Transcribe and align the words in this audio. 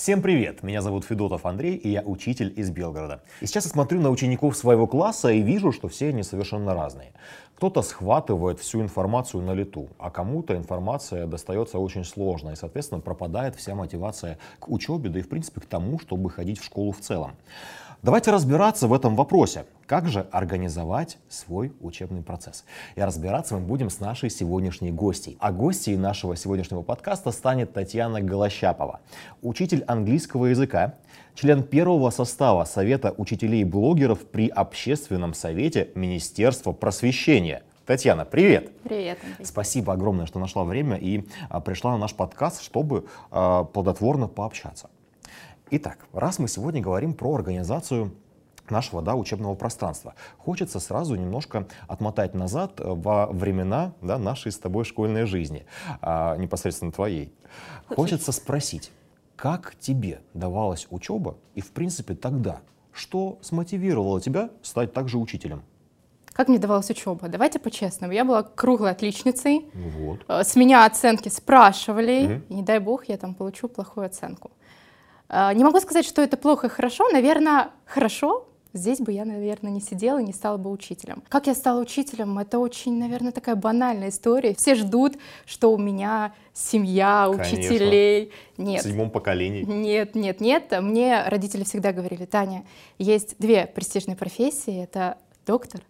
Всем 0.00 0.22
привет! 0.22 0.62
Меня 0.62 0.80
зовут 0.80 1.04
Федотов 1.04 1.44
Андрей, 1.44 1.76
и 1.76 1.90
я 1.90 2.00
учитель 2.00 2.54
из 2.56 2.70
Белгорода. 2.70 3.20
И 3.42 3.46
сейчас 3.46 3.66
я 3.66 3.70
смотрю 3.70 4.00
на 4.00 4.08
учеников 4.08 4.56
своего 4.56 4.86
класса 4.86 5.28
и 5.28 5.42
вижу, 5.42 5.72
что 5.72 5.88
все 5.88 6.08
они 6.08 6.22
совершенно 6.22 6.72
разные. 6.72 7.12
Кто-то 7.56 7.82
схватывает 7.82 8.58
всю 8.60 8.80
информацию 8.80 9.42
на 9.42 9.52
лету, 9.52 9.90
а 9.98 10.10
кому-то 10.10 10.56
информация 10.56 11.26
достается 11.26 11.78
очень 11.78 12.06
сложно, 12.06 12.48
и, 12.48 12.56
соответственно, 12.56 13.02
пропадает 13.02 13.56
вся 13.56 13.74
мотивация 13.74 14.38
к 14.58 14.70
учебе, 14.70 15.10
да 15.10 15.18
и, 15.18 15.22
в 15.22 15.28
принципе, 15.28 15.60
к 15.60 15.66
тому, 15.66 15.98
чтобы 15.98 16.30
ходить 16.30 16.58
в 16.58 16.64
школу 16.64 16.92
в 16.92 17.00
целом. 17.00 17.32
Давайте 18.02 18.30
разбираться 18.30 18.88
в 18.88 18.94
этом 18.94 19.14
вопросе. 19.14 19.66
Как 19.84 20.08
же 20.08 20.26
организовать 20.32 21.18
свой 21.28 21.70
учебный 21.82 22.22
процесс? 22.22 22.64
И 22.96 23.00
разбираться 23.02 23.56
мы 23.56 23.60
будем 23.60 23.90
с 23.90 24.00
нашей 24.00 24.30
сегодняшней 24.30 24.90
гостьей. 24.90 25.36
А 25.38 25.52
гостьей 25.52 25.98
нашего 25.98 26.34
сегодняшнего 26.34 26.80
подкаста 26.80 27.30
станет 27.30 27.74
Татьяна 27.74 28.22
Голощапова, 28.22 29.00
учитель 29.42 29.84
английского 29.86 30.46
языка, 30.46 30.94
член 31.34 31.62
первого 31.62 32.08
состава 32.08 32.64
Совета 32.64 33.14
учителей-блогеров 33.18 34.20
при 34.20 34.48
Общественном 34.48 35.34
совете 35.34 35.90
Министерства 35.94 36.72
просвещения. 36.72 37.64
Татьяна, 37.84 38.24
привет! 38.24 38.72
Привет, 38.82 39.18
Андрей. 39.22 39.44
Спасибо 39.44 39.92
огромное, 39.92 40.24
что 40.24 40.38
нашла 40.38 40.64
время 40.64 40.96
и 40.96 41.28
а, 41.50 41.60
пришла 41.60 41.90
на 41.90 41.98
наш 41.98 42.14
подкаст, 42.14 42.62
чтобы 42.62 43.04
а, 43.30 43.64
плодотворно 43.64 44.26
пообщаться. 44.26 44.88
Итак, 45.72 46.08
раз 46.12 46.40
мы 46.40 46.48
сегодня 46.48 46.82
говорим 46.82 47.14
про 47.14 47.32
организацию 47.32 48.12
нашего 48.70 49.02
да, 49.02 49.14
учебного 49.14 49.54
пространства. 49.54 50.14
Хочется 50.36 50.80
сразу 50.80 51.14
немножко 51.14 51.68
отмотать 51.86 52.34
назад 52.34 52.72
во 52.78 53.26
времена 53.26 53.92
да, 54.02 54.18
нашей 54.18 54.50
с 54.50 54.58
тобой 54.58 54.84
школьной 54.84 55.26
жизни, 55.26 55.66
а, 56.00 56.36
непосредственно 56.36 56.90
твоей. 56.90 57.32
Хочется 57.86 58.32
спросить, 58.32 58.90
как 59.36 59.76
тебе 59.78 60.22
давалась 60.34 60.88
учеба 60.90 61.36
и, 61.54 61.60
в 61.60 61.70
принципе, 61.70 62.14
тогда, 62.14 62.62
что 62.92 63.38
смотивировало 63.40 64.20
тебя 64.20 64.50
стать 64.62 64.92
также 64.92 65.18
учителем? 65.18 65.62
Как 66.32 66.48
мне 66.48 66.58
давалась 66.58 66.90
учеба? 66.90 67.28
Давайте 67.28 67.58
по-честному. 67.58 68.12
Я 68.12 68.24
была 68.24 68.42
круглой 68.42 68.90
отличницей. 68.90 69.66
Вот. 69.74 70.20
Э, 70.26 70.42
С 70.42 70.56
меня 70.56 70.84
оценки 70.86 71.28
спрашивали. 71.28 72.22
Мгм. 72.26 72.44
И 72.48 72.54
не 72.54 72.62
дай 72.62 72.78
бог, 72.78 73.04
я 73.08 73.16
там 73.16 73.34
получу 73.34 73.68
плохую 73.68 74.06
оценку. 74.06 74.50
Э, 75.30 75.52
Не 75.54 75.64
могу 75.64 75.80
сказать, 75.80 76.04
что 76.06 76.20
это 76.22 76.36
плохо 76.36 76.66
и 76.66 76.70
хорошо. 76.70 77.08
Наверное, 77.10 77.70
хорошо. 77.86 78.46
Здесь 78.72 79.00
бы 79.00 79.10
я, 79.10 79.24
наверное, 79.24 79.72
не 79.72 79.80
сидела 79.80 80.20
и 80.20 80.24
не 80.24 80.32
стала 80.32 80.56
бы 80.56 80.70
учителем. 80.70 81.24
Как 81.28 81.48
я 81.48 81.54
стала 81.54 81.80
учителем? 81.80 82.38
Это 82.38 82.60
очень, 82.60 82.98
наверное, 82.98 83.32
такая 83.32 83.56
банальная 83.56 84.10
история. 84.10 84.54
Все 84.54 84.76
ждут, 84.76 85.14
что 85.44 85.72
у 85.72 85.78
меня 85.78 86.34
семья 86.52 87.26
Конечно. 87.32 87.58
учителей. 87.58 88.30
В 88.56 88.62
Нет. 88.62 88.82
седьмом 88.84 89.10
поколении. 89.10 89.64
Нет, 89.64 90.14
нет, 90.14 90.40
нет. 90.40 90.72
Мне 90.80 91.24
родители 91.26 91.64
всегда 91.64 91.92
говорили, 91.92 92.26
Таня, 92.26 92.64
есть 92.98 93.34
две 93.40 93.66
престижные 93.66 94.14
профессии. 94.16 94.84
Это 94.84 95.18
доктор 95.46 95.80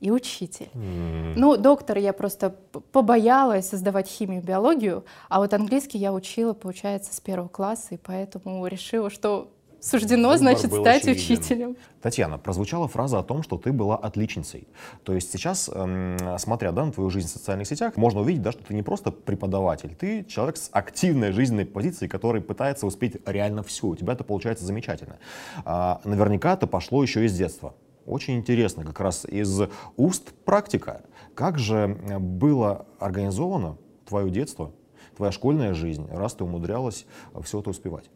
и 0.00 0.10
учитель. 0.10 0.68
М, 0.74 1.34
Ну, 1.34 1.56
доктор 1.56 1.98
я 1.98 2.12
просто 2.12 2.54
побоялась 2.92 3.68
создавать 3.68 4.08
химию, 4.08 4.42
биологию, 4.42 5.04
а 5.28 5.40
вот 5.40 5.52
английский 5.54 5.98
я 5.98 6.12
учила, 6.12 6.52
получается, 6.52 7.14
с 7.14 7.20
первого 7.20 7.48
класса, 7.48 7.94
и 7.94 7.96
поэтому 7.96 8.66
решила, 8.66 9.10
что 9.10 9.50
суждено, 9.80 10.30
Выбор 10.30 10.38
значит, 10.38 10.72
стать 10.72 11.02
очевиден. 11.06 11.34
учителем. 11.38 11.76
Татьяна, 12.02 12.38
прозвучала 12.38 12.88
фраза 12.88 13.18
о 13.20 13.22
том, 13.22 13.42
что 13.42 13.56
ты 13.56 13.72
была 13.72 13.96
отличницей. 13.96 14.66
То 15.04 15.12
есть 15.12 15.30
сейчас, 15.30 15.70
эм, 15.72 16.16
смотря 16.38 16.72
да, 16.72 16.84
на 16.86 16.92
твою 16.92 17.08
жизнь 17.10 17.28
в 17.28 17.30
социальных 17.30 17.68
сетях, 17.68 17.96
можно 17.96 18.20
увидеть, 18.20 18.42
да, 18.42 18.52
что 18.52 18.64
ты 18.64 18.74
не 18.74 18.82
просто 18.82 19.12
преподаватель, 19.12 19.94
ты 19.94 20.24
человек 20.24 20.56
с 20.56 20.68
активной 20.72 21.30
жизненной 21.32 21.66
позицией, 21.66 22.08
который 22.08 22.40
пытается 22.42 22.86
успеть 22.86 23.16
реально 23.26 23.62
все. 23.62 23.86
У 23.86 23.96
тебя 23.96 24.14
это 24.14 24.24
получается 24.24 24.64
замечательно. 24.64 25.16
А, 25.64 26.00
наверняка 26.04 26.54
это 26.54 26.66
пошло 26.66 27.02
еще 27.02 27.24
из 27.24 27.36
детства. 27.36 27.74
Очень 28.06 28.36
интересно, 28.36 28.84
как 28.84 29.00
раз 29.00 29.24
из 29.24 29.60
уст 29.96 30.32
практика. 30.44 31.02
Как 31.34 31.58
же 31.58 31.98
э, 32.08 32.18
было 32.18 32.86
организовано 32.98 33.78
твое 34.06 34.30
детство, 34.30 34.72
твоя 35.16 35.32
школьная 35.32 35.74
жизнь, 35.74 36.06
раз 36.10 36.34
ты 36.34 36.44
умудрялась 36.44 37.04
все 37.42 37.60
это 37.60 37.70
успевать? 37.70 38.08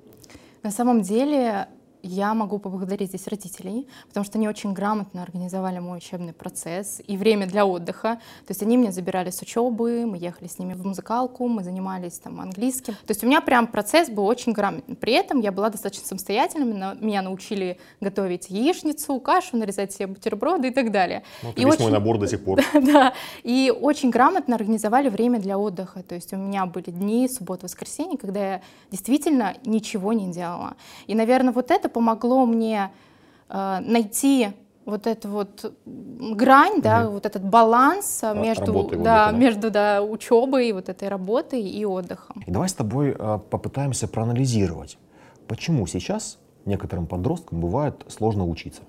На 0.62 0.70
самом 0.70 1.02
деле 1.02 1.68
я 2.02 2.34
могу 2.34 2.58
поблагодарить 2.58 3.08
здесь 3.10 3.26
родителей, 3.26 3.86
потому 4.08 4.24
что 4.24 4.38
они 4.38 4.48
очень 4.48 4.72
грамотно 4.72 5.22
организовали 5.22 5.78
мой 5.78 5.98
учебный 5.98 6.32
процесс 6.32 7.00
и 7.06 7.16
время 7.16 7.46
для 7.46 7.66
отдыха. 7.66 8.14
То 8.46 8.50
есть 8.50 8.62
они 8.62 8.76
меня 8.76 8.92
забирали 8.92 9.30
с 9.30 9.40
учебы, 9.42 10.06
мы 10.06 10.16
ехали 10.18 10.48
с 10.48 10.58
ними 10.58 10.74
в 10.74 10.86
музыкалку, 10.86 11.48
мы 11.48 11.62
занимались 11.64 12.18
там 12.18 12.40
английским. 12.40 12.94
То 12.94 13.10
есть 13.10 13.22
у 13.24 13.26
меня 13.26 13.40
прям 13.40 13.66
процесс 13.66 14.08
был 14.08 14.26
очень 14.26 14.52
грамотный. 14.52 14.96
При 14.96 15.12
этом 15.12 15.40
я 15.40 15.52
была 15.52 15.70
достаточно 15.70 16.06
самостоятельной, 16.06 16.96
меня 17.00 17.22
научили 17.22 17.78
готовить 18.00 18.50
яичницу, 18.50 19.18
кашу, 19.20 19.56
нарезать 19.56 19.92
себе 19.92 20.06
бутерброды 20.06 20.68
и 20.68 20.70
так 20.72 20.90
далее. 20.90 21.22
Ну, 21.42 21.52
И 21.56 21.64
очень- 21.64 21.82
мой 21.82 21.92
набор 21.92 22.18
до 22.18 22.26
сих 22.26 22.44
пор. 22.44 22.60
Да, 22.80 23.12
и 23.42 23.72
очень 23.80 24.10
грамотно 24.10 24.56
организовали 24.56 25.08
время 25.10 25.38
для 25.38 25.58
отдыха. 25.58 26.02
То 26.02 26.14
есть 26.14 26.32
у 26.32 26.36
меня 26.36 26.64
были 26.66 26.90
дни, 26.90 27.28
суббота, 27.28 27.66
воскресенье, 27.66 28.16
когда 28.18 28.40
я 28.54 28.62
действительно 28.90 29.54
ничего 29.64 30.12
не 30.12 30.32
делала. 30.32 30.74
И, 31.06 31.14
наверное, 31.14 31.52
вот 31.52 31.70
это 31.70 31.88
помогло 31.90 32.46
мне 32.46 32.90
э, 33.48 33.78
найти 33.80 34.48
вот 34.86 35.06
эту 35.06 35.28
вот 35.28 35.72
грань, 35.86 36.80
да, 36.80 37.00
Мгм. 37.02 37.10
вот 37.12 37.26
этот 37.26 37.44
баланс 37.44 38.22
Ра- 38.22 38.34
между, 38.34 38.66
работы 38.66 38.96
вот 38.96 39.04
да, 39.04 39.30
да. 39.30 39.36
между 39.36 39.70
да, 39.70 40.02
учебой, 40.02 40.72
вот 40.72 40.88
этой 40.88 41.08
работой 41.08 41.62
и 41.62 41.84
отдыхом. 41.84 42.42
И 42.46 42.50
давай 42.50 42.68
с 42.68 42.72
тобой 42.74 43.14
э, 43.16 43.38
попытаемся 43.50 44.08
проанализировать, 44.08 44.98
почему 45.46 45.86
сейчас 45.86 46.38
некоторым 46.64 47.06
подросткам 47.06 47.60
бывает 47.60 48.04
сложно 48.08 48.46
учиться. 48.46 48.82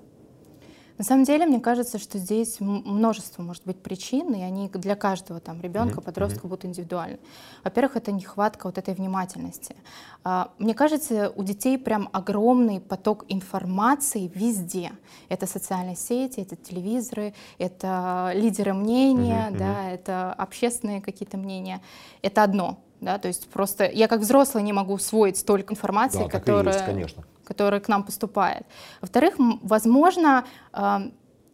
На 1.02 1.06
самом 1.06 1.24
деле, 1.24 1.46
мне 1.46 1.58
кажется, 1.58 1.98
что 1.98 2.18
здесь 2.18 2.60
множество, 2.60 3.42
может 3.42 3.64
быть, 3.64 3.76
причин, 3.76 4.32
и 4.34 4.40
они 4.40 4.68
для 4.68 4.94
каждого 4.94 5.40
там 5.40 5.60
ребенка, 5.60 5.94
Мгм, 6.00 6.04
подростка 6.04 6.46
будут 6.46 6.64
индивидуальны. 6.64 7.18
Во-первых, 7.64 7.96
это 7.96 8.12
нехватка 8.12 8.66
вот 8.66 8.78
этой 8.78 8.94
внимательности. 8.94 9.74
А, 10.22 10.52
Мне 10.58 10.74
кажется, 10.74 11.32
у 11.34 11.42
детей 11.42 11.76
прям 11.76 12.08
огромный 12.12 12.78
поток 12.80 13.24
информации 13.26 14.30
везде. 14.32 14.92
Это 15.28 15.48
социальные 15.48 15.96
сети, 15.96 16.38
это 16.38 16.54
телевизоры, 16.54 17.34
это 17.58 18.30
лидеры 18.36 18.72
мнения, 18.72 19.48
Мгм, 19.48 19.58
да, 19.58 19.90
это 19.90 20.32
общественные 20.32 21.00
какие-то 21.00 21.36
мнения. 21.36 21.82
Это 22.22 22.44
одно. 22.44 22.78
Да, 23.00 23.18
то 23.18 23.26
есть 23.26 23.48
просто 23.48 23.90
я 23.90 24.06
как 24.06 24.20
взрослый 24.20 24.62
не 24.62 24.72
могу 24.72 24.92
усвоить 24.92 25.36
столько 25.36 25.74
информации, 25.74 26.18
Да, 26.18 26.24
так 26.28 26.42
и 26.42 26.44
которая, 26.44 26.74
есть, 26.74 26.84
конечно. 26.84 27.24
Которая 27.52 27.80
к 27.80 27.88
нам 27.88 28.02
поступает. 28.02 28.64
Во-вторых, 29.00 29.34
возможно, 29.62 30.44
э, 30.72 31.10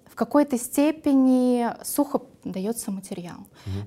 в 0.07 0.15
какой-то 0.15 0.59
степени 0.59 1.67
сухо 1.85 2.21
дается 2.45 2.91
материал. 2.91 3.39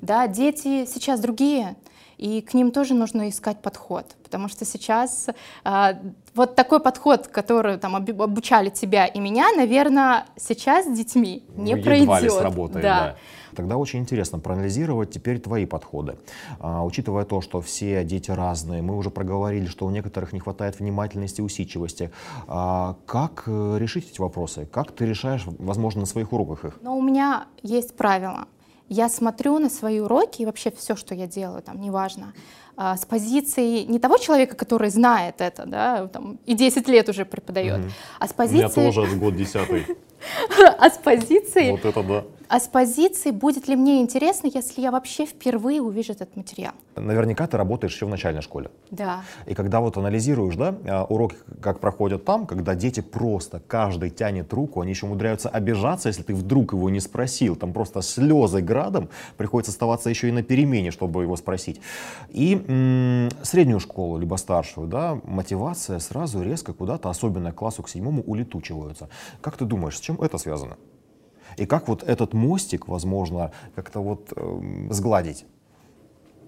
Да, 0.01 0.27
дети 0.27 0.85
сейчас 0.85 1.19
другие, 1.19 1.75
и 2.17 2.41
к 2.41 2.53
ним 2.53 2.71
тоже 2.71 2.93
нужно 2.93 3.29
искать 3.29 3.61
подход, 3.61 4.05
потому 4.23 4.49
что 4.49 4.65
сейчас 4.65 5.27
э, 5.63 5.93
вот 6.33 6.55
такой 6.55 6.79
подход, 6.79 7.27
который 7.27 7.77
там 7.77 7.95
обучали 7.95 8.69
тебя 8.69 9.05
и 9.05 9.19
меня, 9.19 9.51
наверное, 9.55 10.25
сейчас 10.37 10.85
с 10.85 10.97
детьми 10.97 11.43
не 11.55 11.75
Ну, 11.75 11.83
пройдет. 11.83 12.01
едва 12.03 12.19
ли 12.19 12.29
сработает, 12.29 12.83
да. 12.83 12.99
да. 12.99 13.15
Тогда 13.55 13.75
очень 13.75 13.99
интересно 13.99 14.39
проанализировать 14.39 15.11
теперь 15.11 15.39
твои 15.39 15.65
подходы. 15.65 16.17
А, 16.59 16.85
учитывая 16.85 17.25
то, 17.25 17.41
что 17.41 17.59
все 17.59 18.03
дети 18.05 18.31
разные, 18.31 18.81
мы 18.81 18.95
уже 18.95 19.09
проговорили, 19.09 19.65
что 19.65 19.85
у 19.85 19.89
некоторых 19.89 20.31
не 20.31 20.39
хватает 20.39 20.79
внимательности, 20.79 21.41
усидчивости. 21.41 22.11
А, 22.47 22.95
как 23.05 23.43
э, 23.47 23.77
решить 23.77 24.09
эти 24.09 24.21
вопросы? 24.21 24.65
Как 24.71 24.91
ты 24.93 25.05
решаешь, 25.05 25.43
возможно, 25.59 26.01
на 26.01 26.07
своих 26.07 26.31
уроках 26.31 26.63
их? 26.63 26.79
Но 26.81 26.97
у 26.97 27.01
меня 27.01 27.45
есть 27.61 27.97
правило. 27.97 28.45
Я 28.87 29.09
смотрю 29.09 29.59
на 29.59 29.69
свои 29.69 29.99
уроки 29.99 30.41
и 30.41 30.45
вообще 30.45 30.71
все, 30.71 30.95
что 30.95 31.15
я 31.15 31.27
делаю, 31.27 31.61
там, 31.61 31.79
неважно, 31.79 32.33
а, 32.75 32.95
с 32.97 33.05
позиции 33.05 33.83
не 33.83 33.99
того 33.99 34.17
человека, 34.17 34.55
который 34.55 34.89
знает 34.89 35.35
это, 35.39 35.65
да, 35.65 36.07
там, 36.07 36.39
и 36.45 36.53
10 36.53 36.87
лет 36.87 37.09
уже 37.09 37.25
преподает, 37.25 37.79
Мгм. 37.79 37.91
а 38.19 38.27
с 38.27 38.31
У 38.37 38.41
меня 38.43 38.67
позиции, 38.69 38.91
тоже 38.91 39.15
год 39.15 39.35
десятый. 39.35 39.85
а 40.79 40.89
с 40.89 40.97
позиции, 40.97 41.71
Вот 41.71 41.85
это 41.85 42.03
да. 42.03 42.23
А 42.51 42.59
с 42.59 42.67
позиции, 42.67 43.31
будет 43.31 43.69
ли 43.69 43.77
мне 43.77 44.01
интересно, 44.01 44.51
если 44.53 44.81
я 44.81 44.91
вообще 44.91 45.25
впервые 45.25 45.81
увижу 45.81 46.11
этот 46.11 46.35
материал. 46.35 46.73
Наверняка 46.97 47.47
ты 47.47 47.55
работаешь 47.55 47.93
еще 47.93 48.05
в 48.05 48.09
начальной 48.09 48.41
школе. 48.41 48.69
Да. 48.89 49.21
И 49.45 49.53
когда 49.53 49.79
вот 49.79 49.95
анализируешь, 49.95 50.57
да, 50.57 50.75
а, 50.85 51.05
уроки 51.05 51.37
как 51.61 51.79
проходят 51.79 52.25
там, 52.25 52.45
когда 52.45 52.75
дети 52.75 52.99
просто, 52.99 53.61
каждый 53.65 54.09
тянет 54.09 54.51
руку, 54.51 54.81
они 54.81 54.91
еще 54.91 55.05
умудряются 55.05 55.47
обижаться, 55.47 56.09
если 56.09 56.23
ты 56.23 56.35
вдруг 56.35 56.73
его 56.73 56.89
не 56.89 56.99
спросил, 56.99 57.55
там 57.55 57.71
просто 57.71 58.01
слезы 58.01 58.59
градом, 58.59 59.07
приходится 59.37 59.71
оставаться 59.71 60.09
еще 60.09 60.27
и 60.27 60.33
на 60.33 60.43
перемене, 60.43 60.91
чтобы 60.91 61.23
его 61.23 61.37
спросить. 61.37 61.79
И 62.31 62.61
м, 62.67 63.29
среднюю 63.43 63.79
школу, 63.79 64.17
либо 64.17 64.35
старшую, 64.35 64.87
да, 64.87 65.21
мотивация 65.23 65.99
сразу 65.99 66.43
резко 66.43 66.73
куда-то, 66.73 67.09
особенно 67.09 67.53
к 67.53 67.55
классу 67.55 67.81
к 67.81 67.87
седьмому, 67.87 68.21
улетучивается. 68.23 69.07
Как 69.39 69.55
ты 69.55 69.63
думаешь, 69.63 69.95
с 69.95 70.01
чем 70.01 70.21
это 70.21 70.37
связано? 70.37 70.75
И 71.61 71.67
как 71.67 71.87
вот 71.87 72.01
этот 72.01 72.33
мостик, 72.33 72.87
возможно, 72.87 73.51
как-то 73.75 73.99
вот 73.99 74.33
эм, 74.35 74.91
сгладить? 74.91 75.45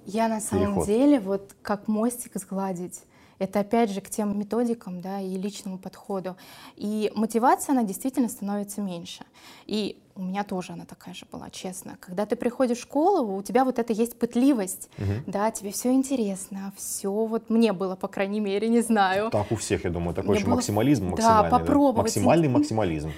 Я 0.07 0.27
на 0.27 0.41
самом 0.41 0.65
Переход. 0.65 0.87
деле 0.87 1.19
вот 1.19 1.55
как 1.61 1.87
мостик 1.87 2.31
сгладить. 2.37 3.03
Это 3.37 3.59
опять 3.59 3.91
же 3.91 4.01
к 4.01 4.09
тем 4.09 4.39
методикам 4.39 5.01
да, 5.01 5.21
и 5.21 5.37
личному 5.37 5.77
подходу. 5.77 6.35
И 6.77 7.11
мотивация, 7.15 7.73
она 7.73 7.83
действительно 7.83 8.27
становится 8.27 8.81
меньше. 8.81 9.23
И 9.67 10.01
у 10.15 10.23
меня 10.23 10.43
тоже 10.43 10.73
она 10.73 10.85
такая 10.85 11.13
же 11.13 11.27
была, 11.31 11.51
честно. 11.51 11.95
Когда 11.99 12.25
ты 12.25 12.35
приходишь 12.35 12.79
в 12.79 12.81
школу, 12.81 13.37
у 13.37 13.43
тебя 13.43 13.65
вот 13.65 13.77
это 13.77 13.93
есть 13.93 14.17
пытливость, 14.17 14.89
угу. 14.97 15.13
да, 15.27 15.51
тебе 15.51 15.71
все 15.71 15.91
интересно, 15.91 16.73
все 16.75 17.11
вот 17.11 17.51
мне 17.51 17.71
было, 17.71 17.95
по 17.95 18.07
крайней 18.07 18.39
мере, 18.39 18.67
не 18.67 18.81
знаю. 18.81 19.29
Так 19.29 19.51
у 19.51 19.57
всех, 19.57 19.83
я 19.83 19.91
думаю, 19.91 20.15
такой 20.15 20.37
еще 20.37 20.45
было... 20.45 20.55
максимализм 20.55 21.09
максимальный. 21.09 21.51
Да, 21.51 21.59
попробовать. 21.59 21.95
Да? 21.97 22.01
Максимальный 22.01 22.47
максимализм. 22.47 23.11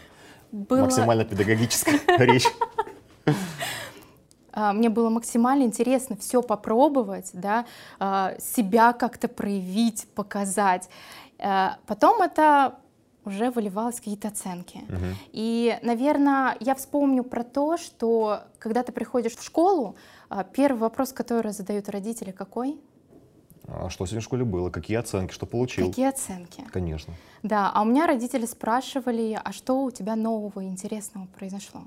Было... 0.56 0.84
Максимально 0.84 1.26
педагогическая 1.26 2.00
речь. 2.18 2.48
А, 4.54 4.72
мне 4.72 4.90
было 4.90 5.10
максимально 5.10 5.64
интересно 5.64 6.16
все 6.16 6.42
попробовать, 6.42 7.32
да, 7.34 7.66
а, 8.00 8.36
себя 8.40 8.94
как-то 8.94 9.28
проявить, 9.28 10.08
показать. 10.16 10.90
А, 11.40 11.78
потом 11.88 12.22
это 12.22 12.76
уже 13.26 13.52
выливалось 13.52 13.98
какие-то 13.98 14.30
оценки. 14.30 14.78
Угу. 14.88 15.06
И, 15.34 15.78
наверное, 15.82 16.56
я 16.62 16.76
вспомню 16.76 17.26
про 17.26 17.44
то, 17.44 17.76
что 17.76 18.44
когда 18.58 18.84
ты 18.84 18.94
приходишь 18.94 19.36
в 19.36 19.44
школу, 19.44 19.98
первый 20.54 20.78
вопрос, 20.78 21.12
который 21.12 21.52
задают 21.52 21.90
родители, 21.90 22.32
какой? 22.32 22.80
А 23.78 23.90
что 23.90 24.06
сегодня 24.06 24.22
в 24.22 24.24
школе 24.24 24.46
было? 24.46 24.70
Какие 24.70 24.98
оценки? 24.98 25.34
Что 25.34 25.46
получил? 25.46 25.90
Какие 25.90 26.08
оценки? 26.08 26.64
Конечно. 26.72 27.14
Да, 27.44 27.72
а 27.74 27.82
у 27.82 27.86
меня 27.86 28.08
родители 28.08 28.46
спрашивали, 28.46 29.40
а 29.44 29.52
что 29.52 29.84
у 29.84 29.92
тебя 29.92 30.16
нового 30.16 30.64
интересного 30.64 31.28
произошло? 31.38 31.82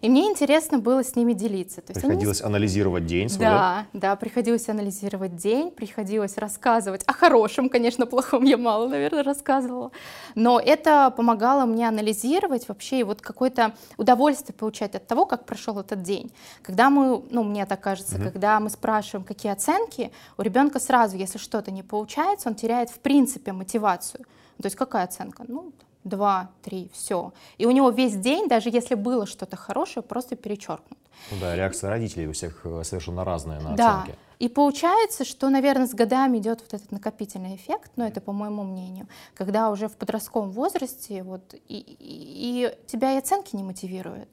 И 0.00 0.08
мне 0.08 0.26
интересно 0.30 0.78
было 0.78 1.02
с 1.02 1.16
ними 1.16 1.32
делиться. 1.32 1.80
То 1.80 1.92
есть 1.92 2.02
приходилось 2.02 2.40
они... 2.40 2.48
анализировать 2.48 3.06
день 3.06 3.28
свой, 3.28 3.46
да? 3.46 3.86
Да, 3.92 3.98
да, 4.00 4.16
приходилось 4.16 4.68
анализировать 4.68 5.36
день, 5.36 5.70
приходилось 5.70 6.36
рассказывать 6.36 7.02
о 7.06 7.12
хорошем, 7.12 7.68
конечно, 7.68 8.06
плохом 8.06 8.44
я 8.44 8.56
мало, 8.56 8.88
наверное, 8.88 9.22
рассказывала. 9.22 9.92
Но 10.34 10.60
это 10.60 11.10
помогало 11.10 11.64
мне 11.64 11.88
анализировать 11.88 12.68
вообще 12.68 13.00
и 13.00 13.02
вот 13.02 13.20
какое-то 13.20 13.74
удовольствие 13.96 14.54
получать 14.54 14.94
от 14.94 15.06
того, 15.06 15.26
как 15.26 15.46
прошел 15.46 15.78
этот 15.78 16.02
день. 16.02 16.32
Когда 16.62 16.90
мы, 16.90 17.24
ну, 17.30 17.42
мне 17.42 17.66
так 17.66 17.80
кажется, 17.80 18.16
угу. 18.16 18.24
когда 18.24 18.60
мы 18.60 18.70
спрашиваем, 18.70 19.24
какие 19.24 19.52
оценки, 19.52 20.10
у 20.36 20.42
ребенка 20.42 20.80
сразу, 20.80 21.16
если 21.16 21.38
что-то 21.38 21.70
не 21.70 21.82
получается, 21.82 22.48
он 22.48 22.54
теряет 22.54 22.90
в 22.90 22.98
принципе 22.98 23.52
мотивацию. 23.52 24.24
То 24.60 24.66
есть 24.66 24.76
какая 24.76 25.04
оценка? 25.04 25.44
Ну, 25.48 25.72
два, 26.04 26.50
три, 26.62 26.90
все. 26.92 27.32
И 27.58 27.66
у 27.66 27.70
него 27.70 27.90
весь 27.90 28.14
день, 28.14 28.48
даже 28.48 28.68
если 28.68 28.94
было 28.94 29.26
что-то 29.26 29.56
хорошее, 29.56 30.02
просто 30.02 30.36
перечеркнут. 30.36 30.98
Ну 31.30 31.38
да, 31.40 31.56
реакция 31.56 31.90
родителей 31.90 32.28
у 32.28 32.32
всех 32.32 32.60
э, 32.64 32.82
совершенно 32.84 33.24
разная 33.24 33.60
на 33.60 33.74
да. 33.74 34.02
оценки. 34.02 34.18
И 34.38 34.48
получается, 34.48 35.24
что, 35.24 35.48
наверное, 35.48 35.86
с 35.86 35.94
годами 35.94 36.38
идет 36.38 36.60
вот 36.60 36.74
этот 36.74 36.90
накопительный 36.90 37.54
эффект, 37.56 37.92
но 37.96 38.06
это 38.06 38.20
по 38.20 38.32
моему 38.32 38.62
мнению, 38.64 39.06
когда 39.34 39.70
уже 39.70 39.88
в 39.88 39.96
подростковом 39.96 40.50
возрасте 40.50 41.22
вот, 41.22 41.54
и, 41.54 41.78
и, 41.78 41.96
и 42.00 42.76
тебя 42.86 43.14
и 43.14 43.18
оценки 43.18 43.56
не 43.56 43.62
мотивируют. 43.62 44.28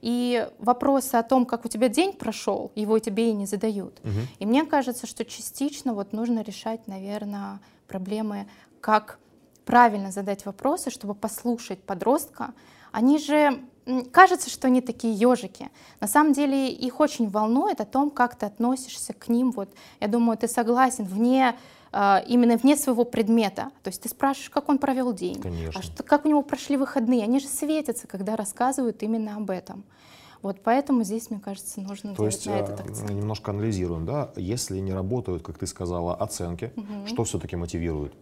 И 0.00 0.46
вопросы 0.58 1.14
о 1.14 1.22
том, 1.22 1.46
как 1.46 1.64
у 1.64 1.68
тебя 1.68 1.88
день 1.88 2.12
прошел, 2.12 2.72
его 2.74 2.98
тебе 2.98 3.30
и 3.30 3.32
не 3.32 3.46
задают. 3.46 4.00
Угу. 4.00 4.20
И 4.40 4.46
мне 4.46 4.66
кажется, 4.66 5.06
что 5.06 5.24
частично 5.24 5.94
вот 5.94 6.12
нужно 6.12 6.42
решать, 6.42 6.86
наверное, 6.86 7.60
проблемы, 7.86 8.46
как 8.80 9.18
правильно 9.64 10.10
задать 10.10 10.46
вопросы, 10.46 10.90
чтобы 10.90 11.14
послушать 11.14 11.82
подростка. 11.82 12.52
Они 12.92 13.18
же, 13.18 13.60
кажется, 14.12 14.50
что 14.50 14.68
они 14.68 14.80
такие 14.80 15.14
ежики. 15.14 15.70
На 16.00 16.06
самом 16.06 16.32
деле 16.32 16.70
их 16.70 17.00
очень 17.00 17.28
волнует 17.28 17.80
о 17.80 17.84
том, 17.84 18.10
как 18.10 18.36
ты 18.36 18.46
относишься 18.46 19.12
к 19.12 19.28
ним. 19.28 19.50
Вот, 19.52 19.68
я 20.00 20.08
думаю, 20.08 20.38
ты 20.38 20.48
согласен 20.48 21.04
вне 21.04 21.56
а, 21.96 22.24
именно 22.26 22.56
вне 22.56 22.76
своего 22.76 23.04
предмета. 23.04 23.70
То 23.84 23.88
есть 23.88 24.02
ты 24.02 24.08
спрашиваешь, 24.08 24.50
как 24.50 24.68
он 24.68 24.78
провел 24.78 25.12
день, 25.12 25.40
Конечно. 25.40 25.78
а 25.78 25.82
что, 25.82 26.02
как 26.02 26.24
у 26.24 26.28
него 26.28 26.42
прошли 26.42 26.76
выходные. 26.76 27.22
Они 27.22 27.38
же 27.38 27.46
светятся, 27.46 28.08
когда 28.08 28.34
рассказывают 28.34 29.02
именно 29.04 29.36
об 29.36 29.48
этом. 29.48 29.84
Вот 30.42 30.60
поэтому 30.62 31.04
здесь, 31.04 31.30
мне 31.30 31.38
кажется, 31.38 31.80
нужно 31.80 32.16
То 32.16 32.26
есть, 32.26 32.46
на 32.46 32.50
этот 32.50 32.80
а, 32.80 32.82
акцент. 32.82 33.10
немножко 33.10 33.52
анализируем, 33.52 34.06
да, 34.06 34.32
если 34.34 34.78
не 34.80 34.92
работают, 34.92 35.44
как 35.44 35.56
ты 35.56 35.68
сказала, 35.68 36.16
оценки, 36.16 36.72
угу. 36.74 37.06
что 37.06 37.22
все-таки 37.22 37.54
мотивирует? 37.54 38.12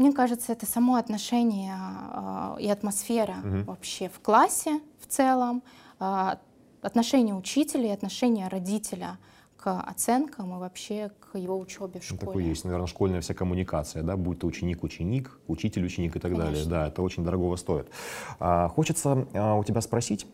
Мне 0.00 0.14
кажется, 0.14 0.52
это 0.52 0.64
само 0.64 0.94
отношение 0.94 1.76
э, 1.76 2.56
и 2.60 2.70
атмосфера 2.70 3.36
угу. 3.44 3.64
вообще 3.66 4.08
в 4.08 4.18
классе 4.20 4.80
в 4.98 5.06
целом, 5.06 5.62
э, 6.00 6.36
отношение 6.80 7.34
учителя 7.34 7.88
и 7.88 7.90
отношение 7.90 8.48
родителя 8.48 9.18
к 9.58 9.78
оценкам 9.78 10.56
и 10.56 10.58
вообще 10.58 11.10
к 11.20 11.36
его 11.36 11.58
учебе 11.58 12.00
в 12.00 12.04
школе. 12.04 12.18
Ну, 12.18 12.26
такое 12.26 12.44
есть, 12.44 12.64
наверное, 12.64 12.86
школьная 12.86 13.20
вся 13.20 13.34
коммуникация, 13.34 14.02
да, 14.02 14.16
будь 14.16 14.38
то 14.38 14.46
ученик-ученик, 14.46 15.38
учитель-ученик 15.48 16.16
и 16.16 16.18
так 16.18 16.30
Конечно. 16.30 16.50
далее. 16.50 16.64
Да, 16.64 16.88
это 16.88 17.02
очень 17.02 17.22
дорого 17.22 17.54
стоит. 17.56 17.90
А, 18.38 18.68
хочется 18.70 19.28
а, 19.34 19.56
у 19.56 19.64
тебя 19.64 19.82
спросить, 19.82 20.26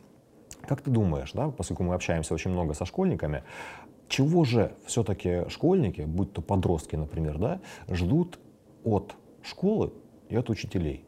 как 0.69 0.81
ты 0.81 0.93
думаешь, 0.93 1.33
да, 1.33 1.49
поскольку 1.49 1.83
мы 1.83 1.95
общаемся 1.95 2.35
очень 2.35 2.53
много 2.53 2.73
со 2.75 2.85
школьниками, 2.85 3.43
чего 4.07 4.45
же 4.45 4.77
все-таки 4.87 5.49
школьники, 5.49 6.03
будь 6.03 6.33
то 6.33 6.41
подростки, 6.41 6.95
например, 6.95 7.39
да, 7.39 7.61
ждут 7.89 8.39
от 8.85 9.17
школы 9.46 9.93
и 10.28 10.37
от 10.37 10.50
учителей. 10.50 11.04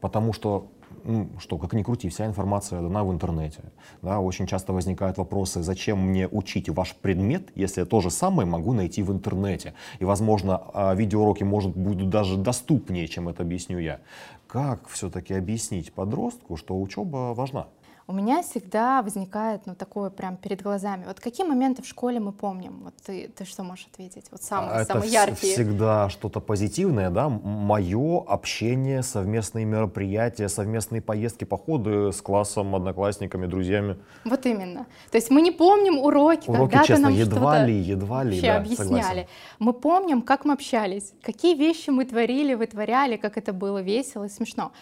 Потому 0.00 0.32
что 0.32 0.68
ну, 1.02 1.28
что, 1.38 1.58
как 1.58 1.72
ни 1.72 1.82
крути, 1.82 2.08
вся 2.08 2.26
информация 2.26 2.80
дана 2.80 3.04
в 3.04 3.12
интернете. 3.12 3.62
Да, 4.02 4.20
очень 4.20 4.46
часто 4.46 4.72
возникают 4.72 5.18
вопросы, 5.18 5.62
зачем 5.62 5.98
мне 5.98 6.28
учить 6.28 6.68
ваш 6.68 6.94
предмет, 6.94 7.50
если 7.54 7.80
я 7.80 7.86
то 7.86 8.00
же 8.00 8.10
самое 8.10 8.48
могу 8.48 8.72
найти 8.72 9.02
в 9.02 9.10
интернете. 9.10 9.74
И, 9.98 10.04
возможно, 10.04 10.62
а, 10.72 10.94
видеоуроки, 10.94 11.44
может, 11.44 11.76
будут 11.76 12.10
даже 12.10 12.36
доступнее, 12.36 13.08
чем 13.08 13.28
это 13.28 13.42
объясню 13.42 13.78
я. 13.78 14.00
Как 14.46 14.88
все-таки 14.88 15.34
объяснить 15.34 15.92
подростку, 15.92 16.56
что 16.56 16.80
учеба 16.80 17.34
важна? 17.34 17.66
У 18.06 18.12
меня 18.12 18.42
всегда 18.42 19.00
возникает 19.00 19.62
ну, 19.64 19.74
такое 19.74 20.10
прям 20.10 20.36
перед 20.36 20.60
глазами. 20.62 21.04
Вот 21.06 21.20
какие 21.20 21.46
моменты 21.46 21.82
в 21.82 21.86
школе 21.86 22.20
мы 22.20 22.32
помним? 22.32 22.82
Вот 22.84 22.94
ты, 22.96 23.28
ты 23.28 23.46
что 23.46 23.62
можешь 23.62 23.86
ответить? 23.90 24.26
Вот 24.30 24.42
самые, 24.42 24.82
Это 24.82 24.92
самые 24.92 25.10
яркие. 25.10 25.54
всегда 25.54 26.10
что-то 26.10 26.40
позитивное, 26.40 27.08
да? 27.08 27.30
Мое 27.30 28.22
общение, 28.26 29.02
совместные 29.02 29.64
мероприятия, 29.64 30.50
совместные 30.50 31.00
поездки, 31.00 31.44
походы 31.44 32.12
с 32.12 32.20
классом, 32.20 32.76
одноклассниками, 32.76 33.46
друзьями. 33.46 33.96
Вот 34.26 34.44
именно. 34.44 34.84
То 35.10 35.16
есть 35.16 35.30
мы 35.30 35.40
не 35.40 35.50
помним 35.50 35.98
уроки, 35.98 36.50
уроки 36.50 36.72
когда 36.72 36.84
честно, 36.84 37.08
нам 37.08 37.14
едва 37.14 37.64
ли, 37.64 37.74
едва 37.74 38.22
ли, 38.22 38.38
да, 38.42 38.58
объясняли. 38.58 38.86
Согласен. 38.86 39.26
Мы 39.58 39.72
помним, 39.72 40.20
как 40.20 40.44
мы 40.44 40.52
общались, 40.52 41.14
какие 41.22 41.56
вещи 41.56 41.88
мы 41.88 42.04
творили, 42.04 42.52
вытворяли, 42.52 43.16
как 43.16 43.38
это 43.38 43.54
было 43.54 43.80
весело 43.80 44.24
и 44.24 44.28
смешно. 44.28 44.72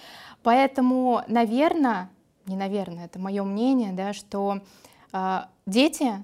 Поэтому, 0.43 1.23
наверное, 1.29 2.11
не 2.47 2.57
наверное, 2.57 3.07
это 3.07 3.19
мое 3.19 3.43
мнение, 3.43 3.93
да, 3.93 4.13
что 4.13 4.61
э, 5.13 5.41
дети 5.67 6.23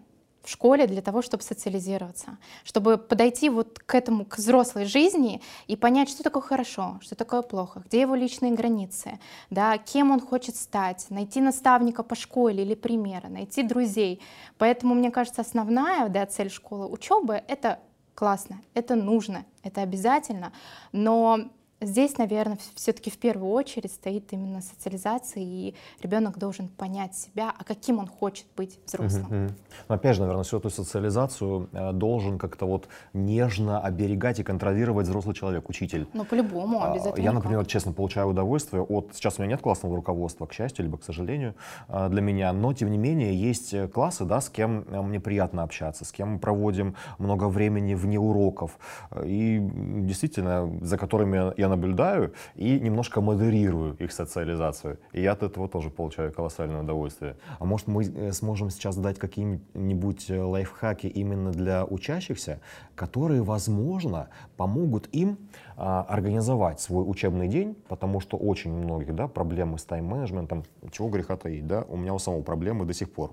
в 0.48 0.50
школе 0.50 0.86
для 0.86 1.02
того, 1.02 1.20
чтобы 1.20 1.42
социализироваться, 1.42 2.38
чтобы 2.64 2.96
подойти 2.96 3.50
вот 3.50 3.78
к 3.80 3.94
этому, 3.94 4.24
к 4.24 4.38
взрослой 4.38 4.86
жизни 4.86 5.42
и 5.66 5.76
понять, 5.76 6.08
что 6.08 6.22
такое 6.22 6.42
хорошо, 6.42 6.98
что 7.02 7.14
такое 7.14 7.42
плохо, 7.42 7.82
где 7.84 8.00
его 8.00 8.14
личные 8.14 8.52
границы, 8.52 9.20
да, 9.50 9.76
кем 9.76 10.10
он 10.10 10.20
хочет 10.20 10.56
стать, 10.56 11.04
найти 11.10 11.42
наставника 11.42 12.02
по 12.02 12.14
школе 12.14 12.62
или 12.62 12.74
примера, 12.74 13.28
найти 13.28 13.62
друзей. 13.62 14.22
Поэтому, 14.56 14.94
мне 14.94 15.10
кажется, 15.10 15.42
основная 15.42 16.08
да, 16.08 16.24
цель 16.24 16.50
школы 16.50 16.86
учебы— 16.86 17.42
это 17.48 17.80
классно, 18.14 18.62
это 18.72 18.94
нужно, 18.94 19.44
это 19.62 19.82
обязательно, 19.82 20.52
но 20.92 21.50
Здесь, 21.80 22.18
наверное, 22.18 22.58
все-таки 22.74 23.08
в 23.08 23.18
первую 23.18 23.52
очередь 23.52 23.92
стоит 23.92 24.32
именно 24.32 24.60
социализация, 24.62 25.44
и 25.44 25.74
ребенок 26.02 26.36
должен 26.36 26.66
понять 26.66 27.14
себя, 27.14 27.52
а 27.56 27.62
каким 27.62 28.00
он 28.00 28.08
хочет 28.08 28.46
быть 28.56 28.80
взрослым. 28.84 29.26
Uh-huh. 29.30 29.52
Но 29.88 29.94
опять 29.94 30.16
же, 30.16 30.22
наверное, 30.22 30.42
всю 30.42 30.58
эту 30.58 30.70
социализацию 30.70 31.68
э, 31.72 31.92
должен 31.92 32.38
как-то 32.38 32.66
вот 32.66 32.88
нежно 33.12 33.80
оберегать 33.80 34.40
и 34.40 34.42
контролировать 34.42 35.06
взрослый 35.06 35.36
человек, 35.36 35.68
учитель. 35.68 36.08
Ну, 36.14 36.24
по-любому, 36.24 36.82
а, 36.82 36.90
обязательно. 36.90 37.24
Я, 37.24 37.32
например, 37.32 37.64
честно, 37.64 37.92
получаю 37.92 38.28
удовольствие 38.28 38.82
от... 38.82 39.10
Сейчас 39.14 39.38
у 39.38 39.42
меня 39.42 39.52
нет 39.52 39.62
классного 39.62 39.94
руководства, 39.94 40.46
к 40.46 40.52
счастью, 40.52 40.84
либо 40.84 40.98
к 40.98 41.04
сожалению, 41.04 41.54
э, 41.88 42.08
для 42.08 42.20
меня, 42.20 42.52
но, 42.52 42.72
тем 42.72 42.90
не 42.90 42.98
менее, 42.98 43.40
есть 43.40 43.92
классы, 43.92 44.24
да, 44.24 44.40
с 44.40 44.48
кем 44.48 44.84
э, 44.88 45.00
мне 45.00 45.20
приятно 45.20 45.62
общаться, 45.62 46.04
с 46.04 46.10
кем 46.10 46.30
мы 46.30 46.38
проводим 46.40 46.96
много 47.18 47.44
времени 47.44 47.94
вне 47.94 48.18
уроков, 48.18 48.78
и 49.24 49.60
действительно, 49.62 50.76
за 50.80 50.98
которыми 50.98 51.56
я 51.56 51.67
наблюдаю 51.68 52.32
и 52.54 52.78
немножко 52.80 53.20
модерирую 53.20 53.96
их 53.96 54.12
социализацию. 54.12 54.98
И 55.12 55.22
я 55.22 55.32
от 55.32 55.42
этого 55.42 55.68
тоже 55.68 55.90
получаю 55.90 56.32
колоссальное 56.32 56.82
удовольствие. 56.82 57.36
А 57.58 57.64
может 57.64 57.86
мы 57.86 58.04
э, 58.04 58.32
сможем 58.32 58.70
сейчас 58.70 58.96
дать 58.96 59.18
какие-нибудь 59.18 60.30
э, 60.30 60.40
лайфхаки 60.40 61.06
именно 61.06 61.52
для 61.52 61.84
учащихся, 61.84 62.60
которые, 62.94 63.42
возможно, 63.42 64.28
помогут 64.56 65.08
им 65.12 65.38
а, 65.76 66.02
организовать 66.08 66.80
свой 66.80 67.08
учебный 67.08 67.46
день, 67.48 67.76
потому 67.88 68.20
что 68.20 68.36
очень 68.36 68.72
многих 68.72 69.14
да, 69.14 69.28
проблемы 69.28 69.78
с 69.78 69.84
тайм-менеджментом, 69.84 70.64
чего 70.90 71.08
греха 71.08 71.36
таить, 71.36 71.66
да, 71.66 71.84
у 71.88 71.96
меня 71.96 72.14
у 72.14 72.18
самого 72.18 72.42
проблемы 72.42 72.84
до 72.84 72.92
сих 72.92 73.12
пор 73.12 73.32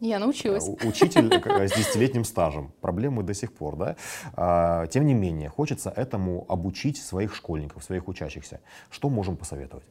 Я 0.00 0.18
научилась. 0.18 0.68
Учитель 0.84 1.32
с 1.68 1.76
десятилетним 1.76 2.24
стажем. 2.24 2.72
Проблемы 2.80 3.22
до 3.22 3.34
сих 3.34 3.52
пор, 3.52 3.76
да? 3.76 3.96
А, 4.34 4.86
тем 4.86 5.06
не 5.06 5.14
менее, 5.14 5.48
хочется 5.48 5.90
этому 5.90 6.44
обучить 6.48 7.02
своих 7.02 7.34
школьников, 7.34 7.82
своих 7.82 8.08
учащихся. 8.08 8.60
Что 8.90 9.08
можем 9.08 9.36
посоветовать? 9.36 9.84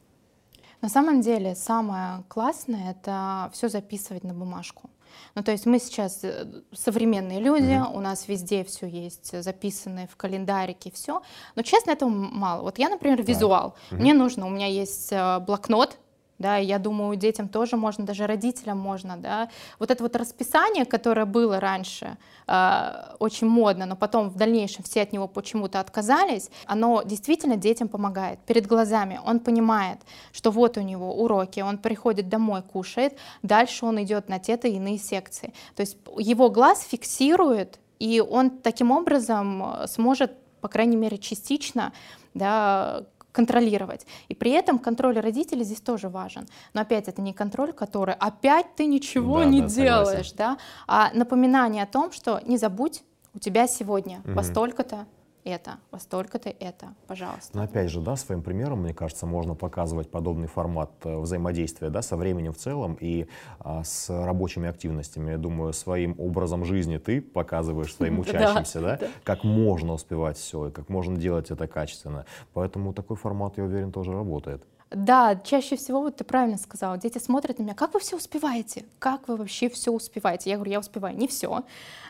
На 0.80 0.88
самом 0.88 1.20
деле 1.20 1.54
самое 1.54 2.22
классное— 2.28 2.90
это 2.92 3.50
все 3.52 3.68
записывать 3.68 4.24
на 4.24 4.32
бумажку. 4.32 4.90
Ну, 5.34 5.42
то 5.42 5.52
есть 5.52 5.66
мы 5.66 5.78
сейчас 5.78 6.22
э, 6.22 6.46
современные 6.72 7.40
люди, 7.40 7.64
mm-hmm. 7.64 7.96
у 7.96 8.00
нас 8.00 8.28
везде 8.28 8.62
все 8.62 8.86
есть 8.86 9.42
записанное 9.42 10.06
в 10.06 10.16
календарике, 10.16 10.90
все. 10.90 11.22
Но 11.56 11.62
честно, 11.62 11.92
этого 11.92 12.08
мало. 12.08 12.62
Вот 12.62 12.78
я, 12.78 12.88
например, 12.88 13.22
визуал. 13.22 13.74
Mm-hmm. 13.90 13.96
Мне 13.96 14.14
нужно, 14.14 14.46
у 14.46 14.50
меня 14.50 14.66
есть 14.66 15.08
э, 15.10 15.40
блокнот, 15.40 15.98
да, 16.38 16.56
я 16.56 16.78
думаю, 16.78 17.16
детям 17.16 17.48
тоже 17.48 17.76
можно, 17.76 18.04
даже 18.04 18.26
родителям 18.26 18.78
можно, 18.78 19.16
да. 19.16 19.48
Вот 19.78 19.90
это 19.90 20.02
вот 20.02 20.16
расписание, 20.16 20.84
которое 20.84 21.26
было 21.26 21.60
раньше, 21.60 22.16
э, 22.46 23.14
очень 23.18 23.48
модно, 23.48 23.86
но 23.86 23.96
потом 23.96 24.30
в 24.30 24.36
дальнейшем 24.36 24.84
все 24.84 25.02
от 25.02 25.12
него 25.12 25.26
почему-то 25.26 25.80
отказались, 25.80 26.50
оно 26.66 27.02
действительно 27.02 27.56
детям 27.56 27.88
помогает. 27.88 28.38
Перед 28.40 28.66
глазами 28.66 29.20
он 29.24 29.40
понимает, 29.40 29.98
что 30.32 30.50
вот 30.50 30.76
у 30.76 30.80
него 30.80 31.12
уроки, 31.12 31.60
он 31.60 31.78
приходит 31.78 32.28
домой, 32.28 32.62
кушает, 32.62 33.18
дальше 33.42 33.84
он 33.84 34.02
идет 34.02 34.28
на 34.28 34.38
те-то 34.38 34.68
иные 34.68 34.98
секции. 34.98 35.52
То 35.74 35.80
есть 35.80 35.96
его 36.18 36.50
глаз 36.50 36.82
фиксирует, 36.82 37.78
и 37.98 38.20
он 38.20 38.50
таким 38.50 38.92
образом 38.92 39.82
э, 39.82 39.86
сможет, 39.88 40.32
по 40.60 40.68
крайней 40.68 40.96
мере, 40.96 41.18
частично 41.18 41.92
да, 42.34 43.04
контролировать. 43.38 44.04
И 44.30 44.34
при 44.34 44.50
этом 44.50 44.80
контроль 44.80 45.20
родителей 45.20 45.62
здесь 45.62 45.80
тоже 45.80 46.08
важен. 46.08 46.48
Но 46.74 46.80
опять 46.80 47.06
это 47.06 47.22
не 47.22 47.32
контроль, 47.32 47.72
который 47.72 48.14
опять 48.14 48.66
ты 48.74 48.86
ничего 48.86 49.38
да, 49.38 49.44
не 49.44 49.60
да, 49.60 49.68
делаешь, 49.68 50.32
да, 50.32 50.58
а 50.88 51.10
напоминание 51.14 51.84
о 51.84 51.86
том, 51.86 52.10
что 52.10 52.40
не 52.46 52.58
забудь, 52.58 53.04
у 53.34 53.38
тебя 53.38 53.68
сегодня 53.68 54.18
угу. 54.24 54.32
во 54.32 54.42
столько-то 54.42 55.06
это, 55.44 55.78
во 55.90 55.98
столько-то 55.98 56.48
это, 56.48 56.94
пожалуйста. 57.06 57.56
Но 57.56 57.62
опять 57.62 57.90
же, 57.90 58.00
да, 58.00 58.16
своим 58.16 58.42
примером, 58.42 58.82
мне 58.82 58.94
кажется, 58.94 59.26
можно 59.26 59.54
показывать 59.54 60.10
подобный 60.10 60.48
формат 60.48 60.90
э, 61.04 61.16
взаимодействия, 61.18 61.90
да, 61.90 62.02
со 62.02 62.16
временем 62.16 62.52
в 62.52 62.58
целом 62.58 62.96
и 63.00 63.26
а, 63.60 63.84
с 63.84 64.08
рабочими 64.10 64.68
активностями. 64.68 65.30
Я 65.30 65.38
думаю, 65.38 65.72
своим 65.72 66.14
образом 66.18 66.64
жизни 66.64 66.98
ты 66.98 67.20
показываешь 67.20 67.94
своим 67.94 68.18
учащимся, 68.20 68.80
да, 68.80 68.98
как 69.24 69.44
можно 69.44 69.92
успевать 69.92 70.36
все 70.36 70.68
и 70.68 70.70
как 70.70 70.88
можно 70.88 71.16
делать 71.16 71.50
это 71.50 71.66
качественно. 71.66 72.26
Поэтому 72.52 72.92
такой 72.92 73.16
формат, 73.16 73.58
я 73.58 73.64
уверен, 73.64 73.92
тоже 73.92 74.12
работает. 74.12 74.64
Да, 74.90 75.36
чаще 75.36 75.76
всего, 75.76 76.00
вот 76.00 76.16
ты 76.16 76.24
правильно 76.24 76.56
сказала, 76.56 76.96
дети 76.96 77.18
смотрят 77.18 77.58
на 77.58 77.62
меня, 77.62 77.74
как 77.74 77.92
вы 77.92 78.00
все 78.00 78.16
успеваете? 78.16 78.86
Как 78.98 79.28
вы 79.28 79.36
вообще 79.36 79.68
все 79.68 79.92
успеваете? 79.92 80.48
Я 80.48 80.56
говорю, 80.56 80.72
я 80.72 80.80
успеваю 80.80 81.16
не 81.16 81.28
все, 81.28 81.62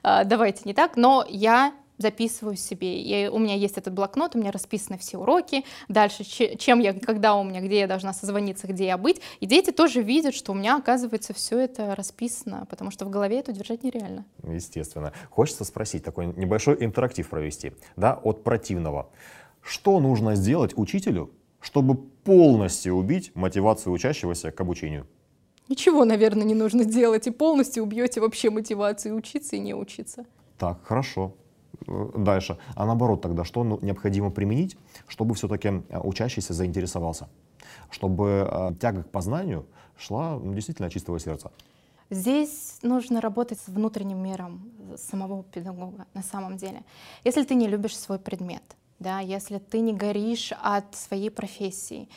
а, 0.02 0.24
давайте 0.24 0.62
не 0.64 0.74
так, 0.74 0.96
но 0.96 1.24
я 1.28 1.72
записываю 1.98 2.56
себе. 2.56 3.00
Я, 3.00 3.30
у 3.30 3.38
меня 3.38 3.54
есть 3.54 3.76
этот 3.76 3.92
блокнот, 3.92 4.34
у 4.34 4.38
меня 4.38 4.50
расписаны 4.50 4.98
все 4.98 5.18
уроки, 5.18 5.64
дальше 5.88 6.24
чем 6.24 6.80
я, 6.80 6.94
когда 6.94 7.34
у 7.34 7.44
меня, 7.44 7.60
где 7.60 7.80
я 7.80 7.86
должна 7.86 8.12
созвониться, 8.12 8.66
где 8.66 8.86
я 8.86 8.96
быть. 8.96 9.20
И 9.40 9.46
дети 9.46 9.70
тоже 9.70 10.00
видят, 10.00 10.34
что 10.34 10.52
у 10.52 10.54
меня, 10.54 10.76
оказывается, 10.76 11.34
все 11.34 11.58
это 11.58 11.94
расписано, 11.94 12.66
потому 12.70 12.90
что 12.90 13.04
в 13.04 13.10
голове 13.10 13.40
это 13.40 13.52
держать 13.52 13.82
нереально. 13.82 14.24
Естественно. 14.42 15.12
Хочется 15.30 15.64
спросить, 15.64 16.04
такой 16.04 16.26
небольшой 16.26 16.76
интерактив 16.80 17.28
провести, 17.28 17.72
да, 17.96 18.14
от 18.14 18.44
противного. 18.44 19.10
Что 19.60 20.00
нужно 20.00 20.34
сделать 20.34 20.72
учителю, 20.76 21.30
чтобы 21.60 21.96
полностью 21.96 22.94
убить 22.94 23.32
мотивацию 23.34 23.92
учащегося 23.92 24.50
к 24.52 24.60
обучению? 24.60 25.06
Ничего, 25.68 26.04
наверное, 26.04 26.44
не 26.44 26.54
нужно 26.54 26.84
делать, 26.84 27.26
и 27.26 27.30
полностью 27.30 27.82
убьете 27.82 28.20
вообще 28.20 28.48
мотивацию 28.48 29.14
учиться 29.14 29.56
и 29.56 29.58
не 29.58 29.74
учиться. 29.74 30.24
Так, 30.56 30.82
хорошо. 30.84 31.34
Э, 31.88 32.10
дальше. 32.16 32.58
А 32.74 32.86
наоборот 32.86 33.20
тогда, 33.20 33.44
что 33.44 33.64
ну, 33.64 33.78
необходимо 33.82 34.30
применить, 34.30 34.76
чтобы 35.08 35.34
все-таки 35.34 35.68
э, 35.68 35.98
учащийся 35.98 36.54
заинтересовался, 36.54 37.28
чтобы 37.90 38.48
э, 38.50 38.74
тяга 38.80 39.02
к 39.02 39.10
познанию 39.10 39.66
шла 39.96 40.38
ну, 40.38 40.54
действительно 40.54 40.86
от 40.86 40.92
чистого 40.92 41.18
сердца? 41.18 41.50
Здесь 42.10 42.78
нужно 42.82 43.20
работать 43.20 43.58
с 43.58 43.68
внутренним 43.68 44.22
миром 44.22 44.70
самого 44.96 45.42
педагога 45.42 46.06
на 46.14 46.22
самом 46.22 46.56
деле. 46.56 46.82
Если 47.24 47.42
ты 47.44 47.54
не 47.54 47.68
любишь 47.68 47.96
свой 47.98 48.18
предмет, 48.18 48.62
да, 48.98 49.20
если 49.20 49.58
ты 49.58 49.80
не 49.80 49.92
горишь 49.92 50.52
от 50.62 50.94
своей 50.94 51.30
профессии, 51.30 52.08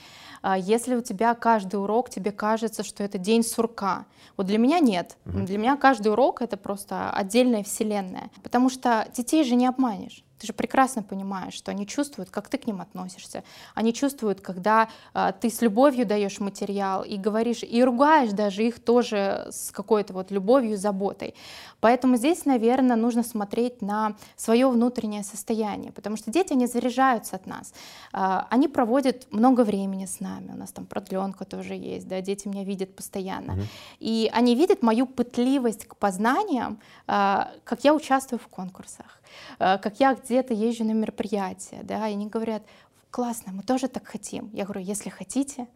а 0.42 0.58
если 0.58 0.96
у 0.96 1.02
тебя 1.02 1.36
каждый 1.36 1.76
урок, 1.76 2.10
тебе 2.10 2.32
кажется, 2.32 2.84
что 2.84 3.04
это 3.04 3.18
день 3.18 3.44
сурка. 3.44 4.06
Вот 4.38 4.48
для 4.48 4.58
меня 4.58 4.80
нет. 4.80 5.18
Угу. 5.26 5.42
Для 5.42 5.58
меня 5.58 5.78
каждый 5.78 6.12
урок 6.12 6.42
это 6.42 6.58
просто 6.58 7.12
отдельная 7.12 7.64
вселенная. 7.64 8.32
Потому 8.42 8.70
что 8.70 9.08
детей 9.16 9.44
же 9.44 9.56
не 9.56 9.68
обманешь. 9.68 10.24
Ты 10.42 10.48
же 10.48 10.54
прекрасно 10.54 11.04
понимаешь, 11.04 11.54
что 11.54 11.70
они 11.70 11.86
чувствуют, 11.86 12.32
как 12.32 12.50
ты 12.50 12.58
к 12.58 12.66
ним 12.66 12.82
относишься. 12.82 13.44
Они 13.76 13.94
чувствуют, 13.94 14.42
когда 14.42 14.90
э, 15.14 15.34
ты 15.40 15.52
с 15.52 15.62
любовью 15.62 16.04
даешь 16.08 16.40
материал 16.40 17.04
и 17.04 17.18
говоришь, 17.18 17.62
и 17.62 17.84
ругаешь 17.84 18.32
даже 18.32 18.64
их 18.64 18.80
тоже 18.80 19.50
с 19.52 19.72
какой-то 19.72 20.14
вот 20.14 20.32
любовью, 20.32 20.78
заботой. 20.78 21.36
Поэтому 21.80 22.16
здесь, 22.16 22.46
наверное, 22.46 22.96
нужно 22.96 23.22
смотреть 23.22 23.84
на 23.84 24.16
свое 24.36 24.68
внутреннее 24.68 25.24
состояние, 25.24 25.92
потому 25.92 26.18
что 26.18 26.32
дети, 26.32 26.54
они 26.54 26.66
заряжаются 26.66 27.36
от 27.36 27.46
нас. 27.46 27.72
Э, 28.12 28.46
они 28.50 28.68
проводят 28.68 29.28
много 29.32 29.64
времени 29.64 30.08
с 30.08 30.20
нами. 30.22 30.54
У 30.54 30.58
нас 30.58 30.72
там 30.72 30.88
продленка 30.88 31.46
тоже 31.46 31.76
есть, 31.76 32.08
да, 32.08 32.20
дети 32.22 32.48
меня 32.48 32.64
видят 32.64 32.96
постоянно. 32.96 33.54
Угу. 33.54 33.62
И 34.00 34.32
они 34.34 34.56
видят 34.56 34.82
мою 34.82 35.06
пытливость 35.06 35.86
к 35.86 35.96
познаниям, 35.98 36.80
э, 37.08 37.44
как 37.64 37.84
я 37.84 37.94
участвую 37.94 38.40
в 38.40 38.48
конкурсах 38.48 39.21
как 39.58 40.00
я 40.00 40.16
где-то 40.16 40.54
езжу 40.54 40.84
на 40.84 40.92
мероприятия, 40.92 41.80
да, 41.84 42.08
и 42.08 42.14
они 42.14 42.28
говорят, 42.28 42.64
классно, 43.10 43.52
мы 43.52 43.64
тоже 43.64 43.88
так 43.88 44.08
хотим. 44.08 44.50
Я 44.54 44.64
говорю, 44.66 44.82
если 44.82 45.10
хотите, 45.10 45.68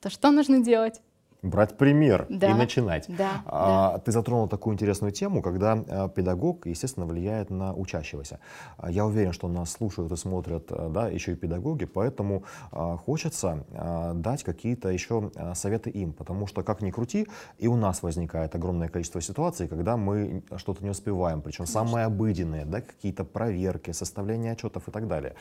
то 0.00 0.10
что 0.10 0.30
нужно 0.30 0.60
делать? 0.60 1.00
Брать 1.42 1.76
пример 1.76 2.26
да, 2.28 2.50
и 2.50 2.54
начинать. 2.54 3.04
Да, 3.08 3.42
а, 3.46 3.92
да. 3.92 3.98
Ты 3.98 4.12
затронул 4.12 4.48
такую 4.48 4.74
интересную 4.74 5.12
тему, 5.12 5.42
когда 5.42 5.72
а, 5.88 6.08
педагог, 6.08 6.66
естественно, 6.66 7.06
влияет 7.06 7.50
на 7.50 7.74
учащегося. 7.74 8.40
А, 8.78 8.90
я 8.90 9.06
уверен, 9.06 9.32
что 9.32 9.48
нас 9.48 9.72
слушают 9.72 10.12
и 10.12 10.16
смотрят 10.16 10.66
а, 10.70 10.88
да, 10.88 11.08
еще 11.08 11.32
и 11.32 11.34
педагоги, 11.36 11.84
поэтому 11.84 12.44
а, 12.72 12.96
хочется 12.96 13.64
а, 13.72 14.14
дать 14.14 14.44
какие-то 14.44 14.88
еще 14.88 15.30
а, 15.36 15.54
советы 15.54 15.90
им, 15.90 16.12
потому 16.12 16.46
что, 16.46 16.62
как 16.62 16.82
ни 16.82 16.90
крути, 16.90 17.26
и 17.58 17.68
у 17.68 17.76
нас 17.76 18.02
возникает 18.02 18.54
огромное 18.54 18.88
количество 18.88 19.20
ситуаций, 19.20 19.68
когда 19.68 19.96
мы 19.96 20.42
что-то 20.56 20.82
не 20.82 20.90
успеваем, 20.90 21.42
причем 21.42 21.64
Конечно. 21.64 21.84
самые 21.86 22.06
обыденные, 22.06 22.64
да, 22.64 22.80
какие-то 22.80 23.24
проверки, 23.24 23.92
составление 23.92 24.52
отчетов 24.52 24.88
и 24.88 24.90
так 24.90 25.06
далее. 25.08 25.34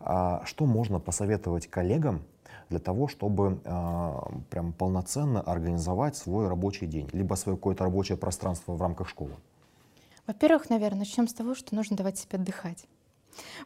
Что 0.00 0.66
можно 0.66 1.00
посоветовать 1.00 1.66
коллегам, 1.66 2.22
для 2.70 2.78
того, 2.78 3.08
чтобы 3.08 3.60
э, 3.64 4.12
прям 4.48 4.72
полноценно 4.72 5.40
организовать 5.40 6.16
свой 6.16 6.48
рабочий 6.48 6.86
день, 6.86 7.08
либо 7.12 7.34
свое 7.34 7.58
какое-то 7.58 7.84
рабочее 7.84 8.16
пространство 8.16 8.72
в 8.72 8.80
рамках 8.80 9.08
школы? 9.08 9.32
Во-первых, 10.26 10.70
наверное, 10.70 11.00
начнем 11.00 11.26
с 11.26 11.34
того, 11.34 11.54
что 11.54 11.74
нужно 11.74 11.96
давать 11.96 12.18
себе 12.18 12.38
отдыхать. 12.38 12.86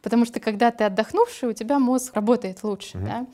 Потому 0.02 0.25
что 0.25 0.40
когда 0.40 0.70
ты 0.70 0.84
отдохнувший, 0.84 1.50
у 1.50 1.52
тебя 1.52 1.78
мозг 1.78 2.14
работает 2.14 2.62
лучше. 2.62 2.96
Угу. 2.99 3.06
Да? 3.06 3.26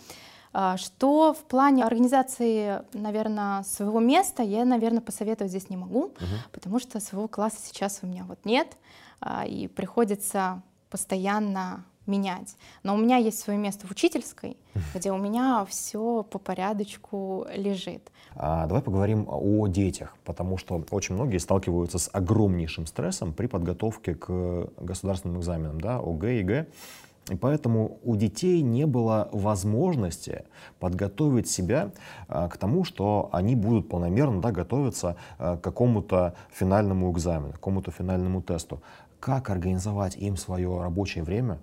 А, 0.52 0.76
что 0.76 1.32
в 1.32 1.44
плане 1.44 1.84
организации, 1.84 2.82
наверное, 2.92 3.62
своего 3.62 4.00
места 4.00 4.42
я, 4.42 4.64
наверное, 4.64 5.00
посоветовать 5.00 5.52
здесь 5.52 5.70
не 5.70 5.76
могу, 5.76 6.06
угу. 6.06 6.36
потому 6.50 6.80
что 6.80 6.98
своего 6.98 7.28
класса 7.28 7.58
сейчас 7.62 8.00
у 8.02 8.06
меня 8.06 8.24
вот 8.24 8.44
нет, 8.44 8.76
а, 9.20 9.46
и 9.46 9.68
приходится 9.68 10.62
постоянно 10.90 11.84
менять. 12.06 12.56
Но 12.82 12.94
у 12.94 12.98
меня 12.98 13.16
есть 13.16 13.38
свое 13.38 13.58
место 13.58 13.86
в 13.86 13.90
учительской, 13.90 14.56
где 14.94 15.12
у 15.12 15.18
меня 15.18 15.64
все 15.68 16.22
по 16.22 16.38
порядочку 16.38 17.46
лежит. 17.54 18.10
А, 18.34 18.66
давай 18.66 18.82
поговорим 18.82 19.26
о 19.28 19.66
детях, 19.66 20.16
потому 20.24 20.56
что 20.56 20.84
очень 20.90 21.14
многие 21.14 21.38
сталкиваются 21.38 21.98
с 21.98 22.10
огромнейшим 22.12 22.86
стрессом 22.86 23.32
при 23.32 23.46
подготовке 23.46 24.14
к 24.14 24.68
государственным 24.78 25.40
экзаменам, 25.40 25.80
да, 25.80 25.98
ОГЭ, 25.98 26.38
ЕГЭ. 26.38 26.66
И 27.30 27.36
поэтому 27.36 27.98
у 28.02 28.16
детей 28.16 28.60
не 28.60 28.86
было 28.86 29.28
возможности 29.32 30.44
подготовить 30.80 31.48
себя 31.48 31.92
а, 32.28 32.48
к 32.48 32.56
тому, 32.56 32.82
что 32.84 33.28
они 33.32 33.54
будут 33.54 33.88
полномерно 33.88 34.40
да, 34.40 34.50
готовиться 34.50 35.16
а, 35.38 35.56
к 35.56 35.60
какому-то 35.60 36.34
финальному 36.50 37.12
экзамену, 37.12 37.52
к 37.52 37.54
какому-то 37.56 37.92
финальному 37.92 38.42
тесту. 38.42 38.82
Как 39.20 39.50
организовать 39.50 40.16
им 40.16 40.36
свое 40.36 40.80
рабочее 40.80 41.22
время, 41.22 41.60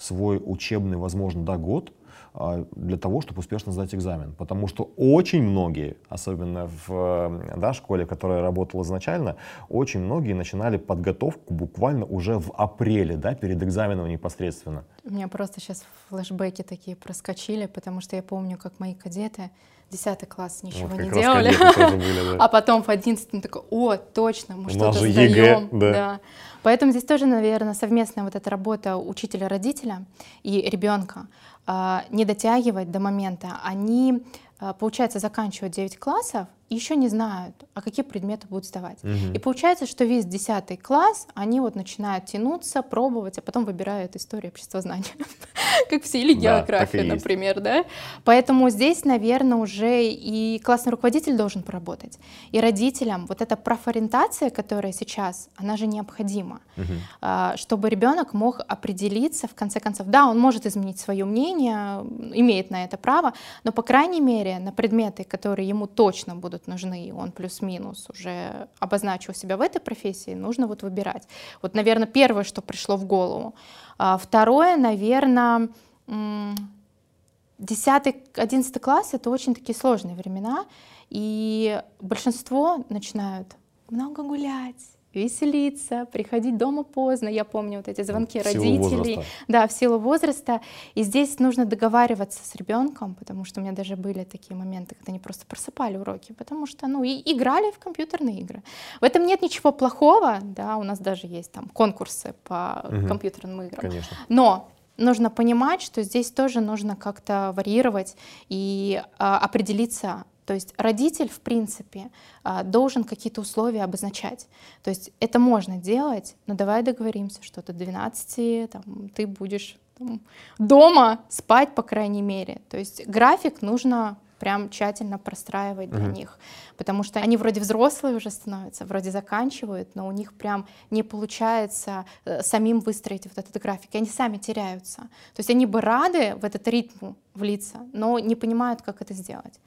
свой 0.00 0.40
учебный, 0.44 0.96
возможно, 0.96 1.44
да, 1.44 1.56
год 1.56 1.92
а, 2.32 2.64
для 2.74 2.96
того, 2.96 3.20
чтобы 3.20 3.40
успешно 3.40 3.72
сдать 3.72 3.94
экзамен. 3.94 4.34
Потому 4.34 4.66
что 4.66 4.92
очень 4.96 5.42
многие, 5.42 5.96
особенно 6.08 6.70
в 6.86 7.42
да, 7.56 7.72
школе, 7.72 8.06
которая 8.06 8.40
работала 8.40 8.82
изначально, 8.82 9.36
очень 9.68 10.00
многие 10.00 10.32
начинали 10.32 10.76
подготовку 10.76 11.52
буквально 11.52 12.04
уже 12.04 12.38
в 12.38 12.52
апреле, 12.52 13.16
да, 13.16 13.34
перед 13.34 13.62
экзаменом 13.62 14.08
непосредственно. 14.08 14.84
У 15.04 15.12
меня 15.12 15.28
просто 15.28 15.60
сейчас 15.60 15.84
флешбеки 16.08 16.62
такие 16.62 16.96
проскочили, 16.96 17.66
потому 17.66 18.00
что 18.00 18.16
я 18.16 18.22
помню, 18.22 18.56
как 18.56 18.78
мои 18.78 18.94
кадеты 18.94 19.50
10 19.90 20.28
класс 20.28 20.62
ничего 20.62 20.88
вот 20.88 21.00
не 21.00 21.10
делали. 21.10 21.50
Были, 21.96 22.36
да. 22.36 22.44
А 22.44 22.48
потом 22.48 22.82
в 22.82 22.88
11 22.88 23.32
мы 23.32 23.40
такой, 23.40 23.62
о, 23.70 23.96
точно, 23.96 24.56
мы 24.56 24.70
что-то 24.70 24.98
сдаем. 24.98 25.68
Да. 25.72 25.92
да. 25.92 26.20
Поэтому 26.62 26.92
здесь 26.92 27.04
тоже, 27.04 27.26
наверное, 27.26 27.74
совместная 27.74 28.24
вот 28.24 28.34
эта 28.34 28.50
работа 28.50 28.96
учителя-родителя 28.96 30.04
и 30.42 30.60
ребенка 30.60 31.26
а, 31.66 32.04
не 32.10 32.24
дотягивать 32.24 32.90
до 32.90 33.00
момента. 33.00 33.60
Они, 33.64 34.22
а, 34.58 34.74
получается, 34.74 35.18
заканчивают 35.18 35.74
9 35.74 35.98
классов, 35.98 36.48
еще 36.68 36.94
не 36.96 37.08
знают, 37.08 37.54
а 37.74 37.82
какие 37.82 38.04
предметы 38.04 38.46
будут 38.46 38.66
сдавать. 38.66 39.02
Угу. 39.02 39.34
И 39.34 39.38
получается, 39.38 39.86
что 39.86 40.04
весь 40.04 40.24
10 40.24 40.80
класс 40.80 41.26
они 41.34 41.60
вот 41.60 41.74
начинают 41.74 42.26
тянуться, 42.26 42.82
пробовать, 42.82 43.38
а 43.38 43.42
потом 43.42 43.64
выбирают 43.64 44.14
историю 44.16 44.52
обществознания, 44.52 45.04
как 45.90 46.02
все, 46.02 46.20
или 46.20 46.34
география, 46.34 47.02
например, 47.02 47.60
да. 47.60 47.84
Поэтому 48.24 48.70
здесь, 48.70 49.04
наверное, 49.04 49.58
уже 49.58 50.04
и 50.04 50.60
классный 50.64 50.90
руководитель 50.90 51.36
должен 51.36 51.62
поработать, 51.62 52.18
и 52.52 52.60
родителям 52.60 53.26
вот 53.26 53.42
эта 53.42 53.56
профориентация, 53.56 54.50
которая 54.50 54.92
сейчас, 54.92 55.48
она 55.56 55.76
же 55.76 55.86
необходима, 55.86 56.60
угу. 56.76 57.56
чтобы 57.56 57.88
ребенок 57.90 58.34
мог 58.34 58.60
определиться, 58.68 59.48
в 59.48 59.54
конце 59.54 59.80
концов, 59.80 60.06
да, 60.08 60.26
он 60.26 60.38
может 60.38 60.66
изменить 60.66 60.98
свое 60.98 61.24
мнение, 61.24 62.00
имеет 62.34 62.70
на 62.70 62.84
это 62.84 62.96
право, 62.96 63.32
но, 63.64 63.72
по 63.72 63.82
крайней 63.82 64.20
мере, 64.20 64.58
на 64.58 64.72
предметы, 64.72 65.24
которые 65.24 65.68
ему 65.68 65.86
точно 65.86 66.34
будут 66.34 66.66
нужны, 66.66 67.12
он 67.16 67.32
плюс-минус 67.32 68.08
уже 68.10 68.68
обозначил 68.78 69.34
себя 69.34 69.56
в 69.56 69.60
этой 69.60 69.80
профессии, 69.80 70.34
нужно 70.34 70.66
вот 70.66 70.82
выбирать. 70.82 71.28
Вот, 71.62 71.74
наверное, 71.74 72.06
первое, 72.06 72.44
что 72.44 72.62
пришло 72.62 72.96
в 72.96 73.04
голову. 73.04 73.54
А 74.02 74.16
второе, 74.16 74.78
наверное, 74.78 75.68
10-11 76.06 78.80
класс— 78.80 79.10
это 79.12 79.28
очень 79.28 79.54
такие 79.54 79.76
сложные 79.76 80.16
времена, 80.16 80.64
и 81.10 81.82
большинство 82.00 82.82
начинают 82.88 83.56
много 83.90 84.22
гулять, 84.22 84.82
веселиться, 85.14 86.06
приходить 86.06 86.56
дома 86.56 86.84
поздно. 86.84 87.28
Я 87.28 87.44
помню 87.44 87.78
вот 87.78 87.88
эти 87.88 88.02
звонки 88.02 88.40
в 88.40 88.44
родителей. 88.44 89.20
Да, 89.48 89.66
в 89.66 89.72
силу 89.72 89.98
возраста. 89.98 90.60
И 90.94 91.02
здесь 91.02 91.38
нужно 91.38 91.64
договариваться 91.64 92.44
с 92.44 92.54
ребенком, 92.54 93.14
потому 93.14 93.44
что 93.44 93.60
у 93.60 93.62
меня 93.62 93.72
даже 93.72 93.96
были 93.96 94.24
такие 94.24 94.56
моменты, 94.56 94.94
когда 94.94 95.10
они 95.10 95.18
просто 95.18 95.46
просыпали 95.46 95.96
уроки, 95.96 96.32
потому 96.32 96.66
что, 96.66 96.86
ну, 96.86 97.02
и 97.02 97.20
играли 97.32 97.70
в 97.70 97.78
компьютерные 97.78 98.40
игры. 98.40 98.62
В 99.00 99.04
этом 99.04 99.26
нет 99.26 99.42
ничего 99.42 99.72
плохого, 99.72 100.38
да, 100.42 100.76
у 100.76 100.82
нас 100.82 100.98
даже 100.98 101.26
есть 101.26 101.52
там 101.52 101.68
конкурсы 101.68 102.34
по 102.44 102.84
угу. 102.84 103.06
компьютерным 103.08 103.62
играм. 103.62 103.80
Конечно. 103.80 104.16
Но 104.28 104.68
нужно 105.00 105.30
понимать, 105.30 105.82
что 105.82 106.02
здесь 106.02 106.30
тоже 106.30 106.60
нужно 106.60 106.94
как-то 106.94 107.52
варьировать 107.56 108.16
и 108.48 109.02
а, 109.18 109.38
определиться, 109.38 110.24
то 110.50 110.54
есть 110.54 110.74
родитель, 110.76 111.28
в 111.28 111.38
принципе, 111.38 112.10
а, 112.42 112.64
должен 112.64 113.04
какие-то 113.04 113.40
условия 113.40 113.84
обозначать. 113.84 114.48
То 114.82 114.90
есть 114.90 115.12
это 115.20 115.38
можно 115.38 115.76
делать, 115.76 116.34
но 116.48 116.54
давай 116.54 116.82
договоримся, 116.82 117.40
что 117.44 117.62
до 117.62 117.72
12 117.72 118.68
там, 118.68 119.10
ты 119.14 119.28
будешь 119.28 119.78
там, 119.96 120.20
дома 120.58 121.20
спать, 121.28 121.76
по 121.76 121.82
крайней 121.82 122.22
мере. 122.22 122.62
То 122.68 122.78
есть 122.78 123.06
график 123.06 123.62
нужно 123.62 124.16
прям 124.40 124.70
тщательно 124.70 125.18
простраивать 125.18 125.90
для 125.90 126.06
uh-huh. 126.06 126.12
них, 126.12 126.38
потому 126.76 127.04
что 127.04 127.20
они 127.20 127.36
вроде 127.36 127.60
взрослые 127.60 128.16
уже 128.16 128.30
становятся, 128.30 128.84
вроде 128.86 129.12
заканчивают, 129.12 129.94
но 129.94 130.08
у 130.08 130.10
них 130.10 130.32
прям 130.32 130.66
не 130.90 131.04
получается 131.04 132.06
э, 132.24 132.42
самим 132.42 132.80
выстроить 132.80 133.26
вот 133.26 133.38
этот 133.38 133.62
график, 133.62 133.90
и 133.92 133.98
они 133.98 134.08
сами 134.08 134.38
теряются. 134.38 135.02
То 135.02 135.38
есть 135.38 135.50
они 135.50 135.64
бы 135.64 135.80
рады 135.80 136.34
в 136.34 136.44
этот 136.44 136.66
ритм 136.66 137.12
влиться, 137.34 137.76
но 137.92 138.18
не 138.18 138.34
понимают, 138.34 138.82
как 138.82 139.00
это 139.00 139.14
сделать. 139.14 139.60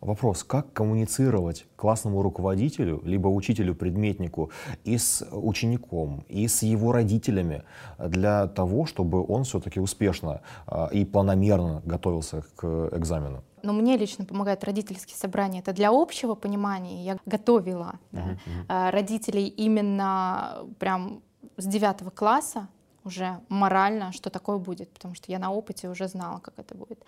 Вопрос, 0.00 0.44
как 0.44 0.72
коммуницировать 0.72 1.66
классному 1.76 2.22
руководителю, 2.22 3.00
либо 3.04 3.28
учителю-предметнику 3.28 4.50
и 4.84 4.98
с 4.98 5.26
учеником, 5.30 6.24
и 6.28 6.46
с 6.46 6.62
его 6.62 6.92
родителями 6.92 7.64
для 7.98 8.46
того, 8.46 8.86
чтобы 8.86 9.24
он 9.24 9.44
все-таки 9.44 9.80
успешно 9.80 10.40
а, 10.66 10.88
и 10.92 11.04
планомерно 11.04 11.82
готовился 11.84 12.44
к 12.56 12.90
экзамену? 12.92 13.42
Но 13.62 13.72
мне 13.72 13.96
лично 13.96 14.24
помогают 14.24 14.62
родительские 14.64 15.16
собрания. 15.16 15.60
Это 15.60 15.72
для 15.72 15.90
общего 15.90 16.34
понимания. 16.34 17.04
Я 17.04 17.18
готовила 17.26 17.98
да, 18.12 18.20
uh-huh, 18.20 18.38
uh-huh. 18.68 18.90
родителей 18.90 19.48
именно 19.48 20.58
прям 20.78 21.22
с 21.56 21.66
девятого 21.66 22.10
класса 22.10 22.68
уже 23.08 23.40
морально, 23.48 24.12
что 24.12 24.30
такое 24.30 24.58
будет, 24.58 24.88
потому 24.92 25.14
что 25.14 25.32
я 25.32 25.38
на 25.38 25.50
опыте 25.50 25.88
уже 25.88 26.08
знала, 26.08 26.38
как 26.38 26.54
это 26.58 26.74
будет. 26.74 27.02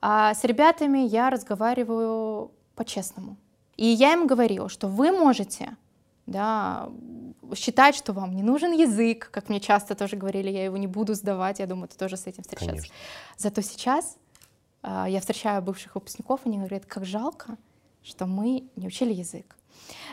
А 0.00 0.34
с 0.34 0.44
ребятами 0.44 0.98
я 0.98 1.30
разговариваю 1.30 2.50
по-честному. 2.76 3.36
И 3.76 3.86
я 3.86 4.12
им 4.12 4.26
говорила, 4.26 4.68
что 4.68 4.88
вы 4.88 5.10
можете 5.10 5.76
да, 6.26 6.90
считать, 7.54 7.94
что 7.94 8.12
вам 8.12 8.36
не 8.36 8.42
нужен 8.42 8.72
язык, 8.72 9.30
как 9.30 9.48
мне 9.48 9.60
часто 9.60 9.94
тоже 9.94 10.16
говорили, 10.16 10.50
я 10.50 10.64
его 10.64 10.76
не 10.76 10.86
буду 10.86 11.14
сдавать, 11.14 11.58
я 11.58 11.66
думаю, 11.66 11.88
ты 11.88 11.96
тоже 11.96 12.16
с 12.16 12.26
этим 12.26 12.42
встречаться. 12.42 12.72
Конечно. 12.72 12.94
Зато 13.36 13.62
сейчас 13.62 14.16
э, 14.82 15.06
я 15.08 15.20
встречаю 15.20 15.62
бывших 15.62 15.94
выпускников, 15.94 16.40
они 16.44 16.58
говорят, 16.58 16.84
как 16.84 17.04
жалко, 17.04 17.56
что 18.02 18.26
мы 18.26 18.68
не 18.76 18.86
учили 18.86 19.12
язык. 19.14 19.56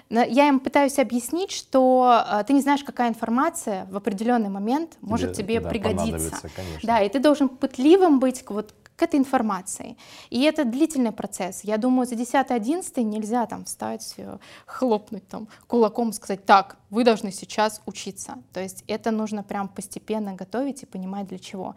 Я 0.10 0.47
им 0.47 0.60
пытаюсь 0.60 0.99
объяснить, 0.99 1.51
что 1.51 2.23
э, 2.30 2.43
ты 2.45 2.54
не 2.54 2.62
знаешь, 2.62 2.84
какая 2.84 3.10
информация 3.10 3.86
в 3.86 3.97
определенный 3.97 4.49
момент 4.49 4.97
может 5.01 5.34
тебе, 5.34 5.56
тебе 5.56 5.60
да, 5.62 5.69
пригодиться. 5.69 6.49
Да, 6.84 7.01
и 7.01 7.10
ты 7.10 7.19
должен 7.19 7.49
пытливым 7.49 8.19
быть 8.19 8.43
вот 8.47 8.75
к 8.95 9.01
этой 9.01 9.19
информации. 9.19 9.97
И 10.30 10.43
это 10.43 10.63
длительный 10.63 11.12
процесс. 11.12 11.62
Я 11.63 11.78
думаю, 11.78 12.08
за 12.08 12.15
10-11 12.15 13.04
нельзя 13.04 13.45
там 13.45 13.65
встать, 13.65 14.13
э, 14.17 14.38
хлопнуть 14.65 15.28
там 15.28 15.47
кулаком, 15.67 16.13
сказать, 16.13 16.45
так, 16.45 16.78
вы 16.89 17.04
должны 17.04 17.32
сейчас 17.32 17.82
учиться. 17.86 18.36
То 18.54 18.62
есть 18.62 18.84
это 18.88 19.12
нужно 19.12 19.43
прям 19.43 19.67
постепенно 19.67 20.34
готовить 20.34 20.84
и 20.84 20.86
понимать 20.86 21.28
для 21.28 21.39
чего. 21.39 21.75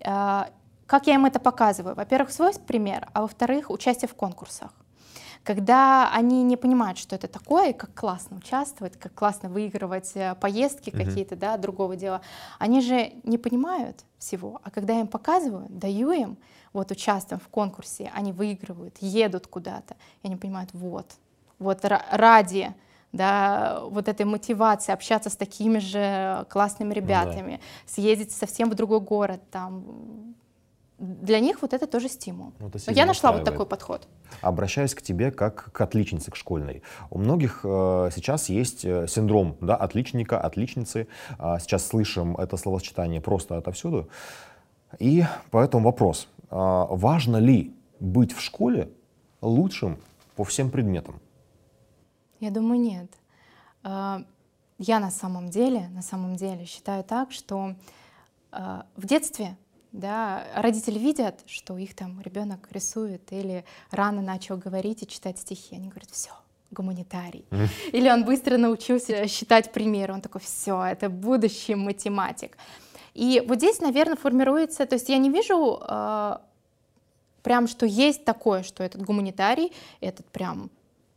Э, 0.00 0.44
как 0.86 1.06
я 1.06 1.14
им 1.14 1.24
это 1.24 1.40
показываю? 1.40 1.94
Во-первых, 1.94 2.30
свой 2.30 2.52
пример, 2.66 3.08
а 3.14 3.22
во-вторых, 3.22 3.70
участие 3.70 4.08
в 4.08 4.14
конкурсах 4.14 4.72
когда 5.44 6.10
они 6.12 6.42
не 6.42 6.56
понимают, 6.56 6.98
что 6.98 7.16
это 7.16 7.28
такое, 7.28 7.72
как 7.72 7.94
классно 7.94 8.36
участвовать, 8.36 8.96
как 8.98 9.12
классно 9.14 9.48
выигрывать 9.48 10.12
э, 10.14 10.34
поездки 10.40 10.90
mm-hmm. 10.90 11.04
какие-то, 11.04 11.36
да, 11.36 11.56
другого 11.56 11.96
дела, 11.96 12.20
они 12.58 12.80
же 12.80 13.12
не 13.24 13.38
понимают 13.38 14.04
всего. 14.18 14.60
А 14.62 14.70
когда 14.70 14.94
я 14.94 15.00
им 15.00 15.08
показываю, 15.08 15.66
даю 15.68 16.12
им, 16.12 16.38
вот 16.72 16.90
участвуем 16.90 17.40
в 17.40 17.48
конкурсе, 17.48 18.10
они 18.14 18.32
выигрывают, 18.32 18.96
едут 19.00 19.46
куда-то, 19.46 19.96
и 20.22 20.28
они 20.28 20.36
понимают, 20.36 20.70
вот, 20.72 21.06
вот 21.58 21.84
ради 21.84 22.74
да, 23.12 23.80
вот 23.90 24.08
этой 24.08 24.24
мотивации 24.24 24.92
общаться 24.92 25.28
с 25.28 25.36
такими 25.36 25.78
же 25.78 26.46
классными 26.48 26.94
ребятами, 26.94 27.52
ну, 27.52 27.56
да. 27.58 27.62
съездить 27.86 28.32
совсем 28.32 28.70
в 28.70 28.74
другой 28.74 29.00
город, 29.00 29.42
там, 29.50 30.34
для 31.02 31.40
них 31.40 31.62
вот 31.62 31.72
это 31.72 31.86
тоже 31.88 32.08
стимул. 32.08 32.52
Вот 32.60 32.74
Но 32.86 32.92
я 32.92 33.06
нашла 33.06 33.32
вот 33.32 33.44
такой 33.44 33.66
подход. 33.66 34.06
Обращаюсь 34.40 34.94
к 34.94 35.02
тебе 35.02 35.32
как 35.32 35.72
к 35.72 35.80
отличнице, 35.80 36.30
к 36.30 36.36
школьной. 36.36 36.82
У 37.10 37.18
многих 37.18 37.60
э, 37.64 38.10
сейчас 38.14 38.48
есть 38.48 38.84
э, 38.84 39.08
синдром 39.08 39.56
да, 39.60 39.74
отличника, 39.74 40.40
отличницы. 40.40 41.08
Э, 41.40 41.56
сейчас 41.60 41.86
слышим 41.86 42.36
это 42.36 42.56
словосочетание 42.56 43.20
просто 43.20 43.58
отовсюду. 43.58 44.08
И 45.00 45.24
поэтому 45.50 45.84
вопрос, 45.84 46.28
э, 46.38 46.46
важно 46.50 47.38
ли 47.38 47.74
быть 47.98 48.32
в 48.32 48.40
школе 48.40 48.88
лучшим 49.40 49.98
по 50.36 50.44
всем 50.44 50.70
предметам? 50.70 51.20
Я 52.38 52.50
думаю, 52.52 52.80
нет. 52.80 53.10
Э, 53.82 54.18
я 54.78 55.00
на 55.00 55.10
самом 55.10 55.48
деле, 55.50 55.88
на 55.88 56.02
самом 56.02 56.36
деле 56.36 56.64
считаю 56.64 57.02
так, 57.02 57.32
что 57.32 57.74
э, 58.52 58.82
в 58.96 59.04
детстве 59.04 59.56
да, 59.92 60.46
родители 60.56 60.98
видят, 60.98 61.40
что 61.46 61.76
их 61.76 61.94
там 61.94 62.20
ребенок 62.22 62.68
рисует 62.72 63.30
или 63.30 63.64
рано 63.90 64.22
начал 64.22 64.56
говорить 64.56 65.02
и 65.02 65.06
читать 65.06 65.38
стихи, 65.38 65.76
они 65.76 65.88
говорят, 65.88 66.10
все, 66.10 66.30
гуманитарий. 66.70 67.44
Или 67.92 68.08
он 68.10 68.24
быстро 68.24 68.56
научился 68.56 69.28
считать 69.28 69.72
примеры, 69.72 70.14
он 70.14 70.20
такой, 70.20 70.40
все, 70.40 70.82
это 70.82 71.10
будущий 71.10 71.74
математик. 71.74 72.56
И 73.14 73.42
вот 73.46 73.58
здесь, 73.58 73.80
наверное, 73.80 74.16
формируется, 74.16 74.86
то 74.86 74.94
есть 74.94 75.10
я 75.10 75.18
не 75.18 75.28
вижу 75.28 75.78
э, 75.86 76.36
прям, 77.42 77.68
что 77.68 77.84
есть 77.84 78.24
такое, 78.24 78.62
что 78.62 78.82
этот 78.82 79.02
гуманитарий, 79.02 79.72
этот 80.00 80.24
прям 80.26 80.70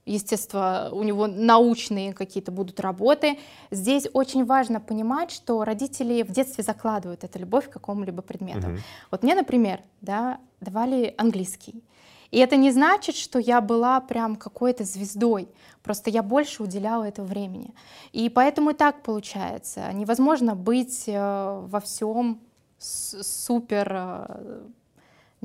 естественно, 0.06 0.90
у 0.92 1.04
него 1.04 1.28
научные 1.28 2.14
какие-то 2.14 2.52
будут 2.52 2.80
работы. 2.80 3.40
Здесь 3.72 4.08
очень 4.14 4.46
важно 4.46 4.80
понимать, 4.80 5.32
что 5.32 5.64
родители 5.64 6.24
в 6.24 6.32
детстве 6.32 6.64
закладывают 6.64 7.24
эту 7.24 7.40
любовь 7.40 7.70
к 7.70 7.74
какому-либо 7.74 8.22
предмету. 8.22 8.68
Угу. 8.68 8.78
Вот 9.12 9.24
мне, 9.24 9.36
например, 9.36 9.82
да, 10.02 10.40
давали 10.62 11.14
английский. 11.18 11.84
И 12.32 12.40
это 12.40 12.56
не 12.56 12.72
значит, 12.72 13.16
что 13.16 13.40
я 13.40 13.62
была 13.62 14.00
прям 14.02 14.36
какой-то 14.36 14.84
звездой, 14.84 15.48
просто 15.84 16.10
я 16.10 16.24
больше 16.24 16.64
уделяла 16.64 17.04
этого 17.04 17.26
времени. 17.26 17.74
И 18.12 18.30
поэтому 18.30 18.72
и 18.72 18.74
так 18.74 19.04
получается. 19.04 19.92
Невозможно 19.94 20.56
быть 20.56 21.06
э, 21.08 21.64
во 21.68 21.80
всем 21.80 22.42
супер, 22.78 23.88
э, 23.92 24.62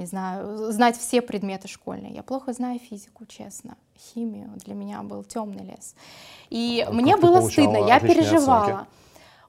не 0.01 0.07
знаю, 0.07 0.73
знать 0.73 0.97
все 0.97 1.21
предметы 1.21 1.69
школьные. 1.69 2.15
Я 2.15 2.23
плохо 2.23 2.53
знаю 2.55 2.79
физику, 2.79 3.27
честно. 3.27 3.77
Химию 3.99 4.51
для 4.57 4.75
меня 4.75 5.03
был 5.03 5.23
темный 5.23 5.63
лес. 5.63 5.95
И 6.49 6.83
а 6.87 6.91
мне 6.91 7.17
было 7.17 7.43
стыдно, 7.43 7.87
я 7.87 8.01
переживала. 8.01 8.65
Оценки? 8.65 8.87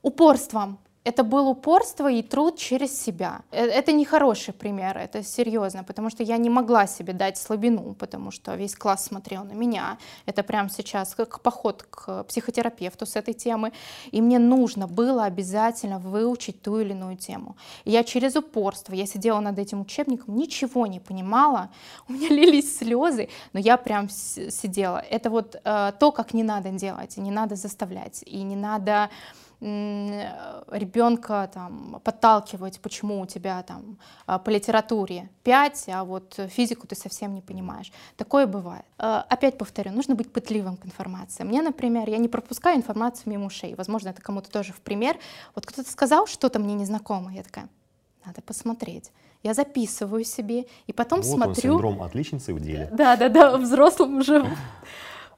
Упорством 0.01 0.77
это 1.03 1.23
было 1.23 1.49
упорство 1.49 2.11
и 2.11 2.21
труд 2.21 2.57
через 2.57 3.01
себя. 3.01 3.41
Э, 3.51 3.65
это 3.65 3.91
не 3.91 4.05
хороший 4.05 4.53
пример, 4.53 4.97
это 4.97 5.23
серьезно, 5.23 5.83
потому 5.83 6.09
что 6.09 6.23
я 6.23 6.37
не 6.37 6.49
могла 6.49 6.87
себе 6.87 7.13
дать 7.13 7.37
слабину, 7.37 7.95
потому 7.95 8.31
что 8.31 8.55
весь 8.55 8.75
класс 8.75 9.05
смотрел 9.05 9.43
на 9.43 9.53
меня. 9.53 9.97
Это 10.27 10.43
прямо 10.43 10.69
сейчас 10.69 11.15
как 11.15 11.41
поход 11.41 11.83
к 11.83 12.23
психотерапевту 12.25 13.05
с 13.05 13.15
этой 13.15 13.33
темы. 13.33 13.71
И 14.11 14.21
мне 14.21 14.37
нужно 14.37 14.87
было 14.87 15.23
обязательно 15.25 15.97
выучить 15.97 16.61
ту 16.61 16.79
или 16.79 16.91
иную 16.91 17.17
тему. 17.17 17.55
Я 17.83 18.03
через 18.03 18.35
упорство, 18.35 18.93
я 18.93 19.07
сидела 19.07 19.39
над 19.39 19.57
этим 19.57 19.81
учебником, 19.81 20.35
ничего 20.35 20.85
не 20.85 20.99
понимала, 20.99 21.69
у 22.07 22.13
меня 22.13 22.29
лились 22.29 22.77
слезы, 22.77 23.29
но 23.53 23.59
я 23.59 23.77
прям 23.77 24.07
сидела. 24.09 25.03
Это 25.09 25.31
вот 25.31 25.55
э, 25.63 25.93
то, 25.99 26.11
как 26.11 26.33
не 26.33 26.43
надо 26.43 26.69
делать, 26.69 27.17
и 27.17 27.21
не 27.21 27.31
надо 27.31 27.55
заставлять, 27.55 28.23
и 28.27 28.43
не 28.43 28.55
надо 28.55 29.09
ребенка 29.61 31.49
там, 31.53 32.01
подталкивать, 32.03 32.79
почему 32.79 33.21
у 33.21 33.27
тебя 33.27 33.61
там 33.61 33.99
а, 34.25 34.39
по 34.39 34.49
литературе 34.49 35.29
5, 35.43 35.89
а 35.89 36.03
вот 36.03 36.39
физику 36.49 36.87
ты 36.87 36.95
совсем 36.95 37.35
не 37.35 37.41
понимаешь. 37.41 37.91
Такое 38.17 38.47
бывает. 38.47 38.85
А, 38.97 39.23
опять 39.29 39.59
повторю, 39.59 39.91
нужно 39.91 40.15
быть 40.15 40.33
пытливым 40.33 40.77
к 40.77 40.85
информации. 40.87 41.43
Мне, 41.43 41.61
например, 41.61 42.09
я 42.09 42.17
не 42.17 42.27
пропускаю 42.27 42.75
информацию 42.77 43.29
мимо 43.29 43.45
ушей. 43.45 43.75
Возможно, 43.75 44.09
это 44.09 44.21
кому-то 44.21 44.49
тоже 44.49 44.73
в 44.73 44.81
пример. 44.81 45.19
Вот 45.53 45.67
кто-то 45.67 45.89
сказал 45.89 46.25
что-то 46.25 46.57
мне 46.57 46.73
незнакомое, 46.73 47.35
я 47.35 47.43
такая, 47.43 47.69
надо 48.25 48.41
посмотреть. 48.41 49.11
Я 49.43 49.53
записываю 49.53 50.23
себе 50.23 50.65
и 50.87 50.93
потом 50.93 51.21
вот 51.21 51.27
смотрю. 51.27 51.73
Он 51.73 51.79
синдром 51.79 52.03
отличницы 52.03 52.53
в 52.53 52.59
деле. 52.59 52.89
Да, 52.91 53.15
да, 53.15 53.29
да, 53.29 53.57
взрослым 53.57 54.17
уже 54.17 54.43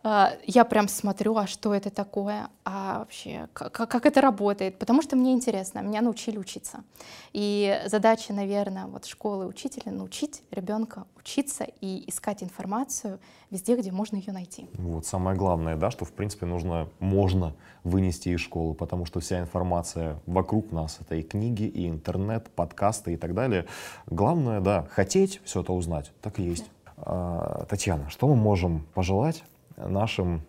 я 0.03 0.65
прям 0.65 0.89
смотрю, 0.89 1.37
а 1.37 1.47
что 1.47 1.73
это 1.73 1.89
такое, 1.89 2.49
а 2.65 2.99
вообще 2.99 3.47
как, 3.53 3.71
как 3.71 4.05
это 4.05 4.19
работает, 4.19 4.77
потому 4.77 5.01
что 5.01 5.15
мне 5.15 5.31
интересно, 5.31 5.79
меня 5.79 6.01
научили 6.01 6.37
учиться. 6.37 6.83
И 7.31 7.81
задача, 7.85 8.33
наверное, 8.33 8.87
вот 8.87 9.05
школы 9.05 9.45
учителя 9.45 9.93
научить 9.93 10.43
ребенка 10.51 11.05
учиться 11.17 11.65
и 11.79 12.03
искать 12.07 12.43
информацию 12.43 13.19
везде, 13.49 13.77
где 13.77 13.93
можно 13.93 14.17
ее 14.17 14.33
найти. 14.33 14.67
Вот 14.73 15.05
самое 15.05 15.37
главное, 15.37 15.77
да, 15.77 15.89
что 15.89 16.03
в 16.03 16.11
принципе 16.11 16.45
нужно, 16.45 16.89
можно 16.99 17.53
вынести 17.85 18.29
из 18.29 18.41
школы, 18.41 18.73
потому 18.73 19.05
что 19.05 19.21
вся 19.21 19.39
информация 19.39 20.19
вокруг 20.25 20.73
нас, 20.73 20.97
это 20.99 21.15
и 21.15 21.23
книги, 21.23 21.63
и 21.63 21.87
интернет, 21.87 22.49
подкасты 22.49 23.13
и 23.13 23.17
так 23.17 23.33
далее. 23.33 23.67
Главное, 24.07 24.59
да, 24.59 24.85
хотеть 24.91 25.39
все 25.45 25.61
это 25.61 25.71
узнать, 25.71 26.11
так 26.21 26.39
и 26.39 26.43
есть. 26.43 26.65
Да. 26.97 27.65
Татьяна, 27.69 28.09
что 28.09 28.27
мы 28.27 28.35
можем 28.35 28.85
пожелать 28.93 29.43
нашим 29.77 30.41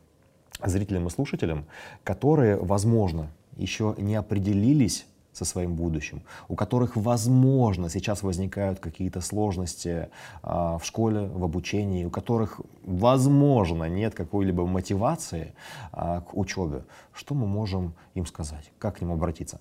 зрителям 0.63 1.07
и 1.07 1.11
слушателям, 1.11 1.67
которые, 2.05 2.57
возможно, 2.57 3.31
еще 3.57 3.95
не 3.99 4.15
определились 4.15 5.07
со 5.33 5.45
своим 5.45 5.75
будущим, 5.75 6.23
у 6.49 6.55
которых, 6.55 6.97
возможно, 6.97 7.91
сейчас 7.91 8.23
возникают 8.23 8.79
какие-то 8.79 9.21
сложности 9.21 10.09
а, 10.43 10.79
в 10.79 10.85
школе, 10.85 11.27
в 11.27 11.43
обучении, 11.43 12.05
у 12.05 12.11
которых, 12.11 12.61
возможно, 12.85 13.89
нет 13.89 14.15
какой-либо 14.15 14.65
мотивации 14.65 15.55
а, 15.93 16.21
к 16.21 16.37
учебе, 16.37 16.85
что 17.13 17.35
мы 17.35 17.47
можем 17.47 17.95
им 18.15 18.27
сказать, 18.27 18.71
как 18.79 18.99
к 18.99 19.01
ним 19.01 19.11
обратиться? 19.11 19.61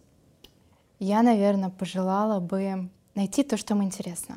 Я, 0.99 1.23
наверное, 1.23 1.69
пожелала 1.69 2.39
бы 2.39 2.89
найти 3.15 3.43
то, 3.43 3.58
что 3.58 3.73
им 3.73 3.84
интересно. 3.84 4.36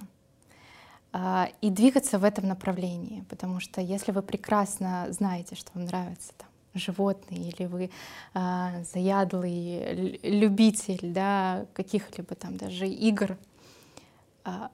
А, 1.18 1.48
и 1.62 1.70
двигаться 1.70 2.18
в 2.18 2.24
этом 2.24 2.46
направлении, 2.46 3.24
потому 3.30 3.58
что 3.58 3.80
если 3.80 4.12
вы 4.12 4.20
прекрасно 4.20 5.06
знаете, 5.08 5.54
что 5.54 5.70
вам 5.72 5.86
нравятся 5.86 6.34
там, 6.36 6.48
животные, 6.74 7.48
или 7.48 7.66
вы 7.66 7.90
а, 8.34 8.82
заядлый 8.92 10.20
любитель 10.22 11.00
да, 11.14 11.64
каких-либо 11.72 12.34
там 12.34 12.58
даже 12.58 12.86
игр, 12.86 13.38
а, 14.44 14.70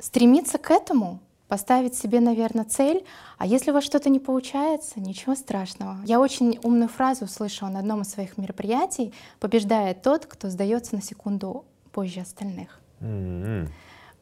стремиться 0.00 0.58
к 0.58 0.72
этому, 0.72 1.20
поставить 1.46 1.94
себе, 1.94 2.18
наверное, 2.18 2.64
цель, 2.64 3.04
а 3.38 3.46
если 3.46 3.70
у 3.70 3.74
вас 3.74 3.84
что-то 3.84 4.10
не 4.10 4.18
получается, 4.18 4.98
ничего 4.98 5.36
страшного. 5.36 5.98
Я 6.04 6.18
очень 6.18 6.58
умную 6.64 6.88
фразу 6.88 7.26
услышала 7.26 7.68
на 7.68 7.78
одном 7.78 8.00
из 8.00 8.10
своих 8.10 8.38
мероприятий, 8.38 9.14
побеждает 9.38 10.02
тот, 10.02 10.26
кто 10.26 10.50
сдается 10.50 10.96
на 10.96 11.02
секунду 11.02 11.64
позже 11.92 12.22
остальных. 12.22 12.80
Mm-hmm. 12.98 13.68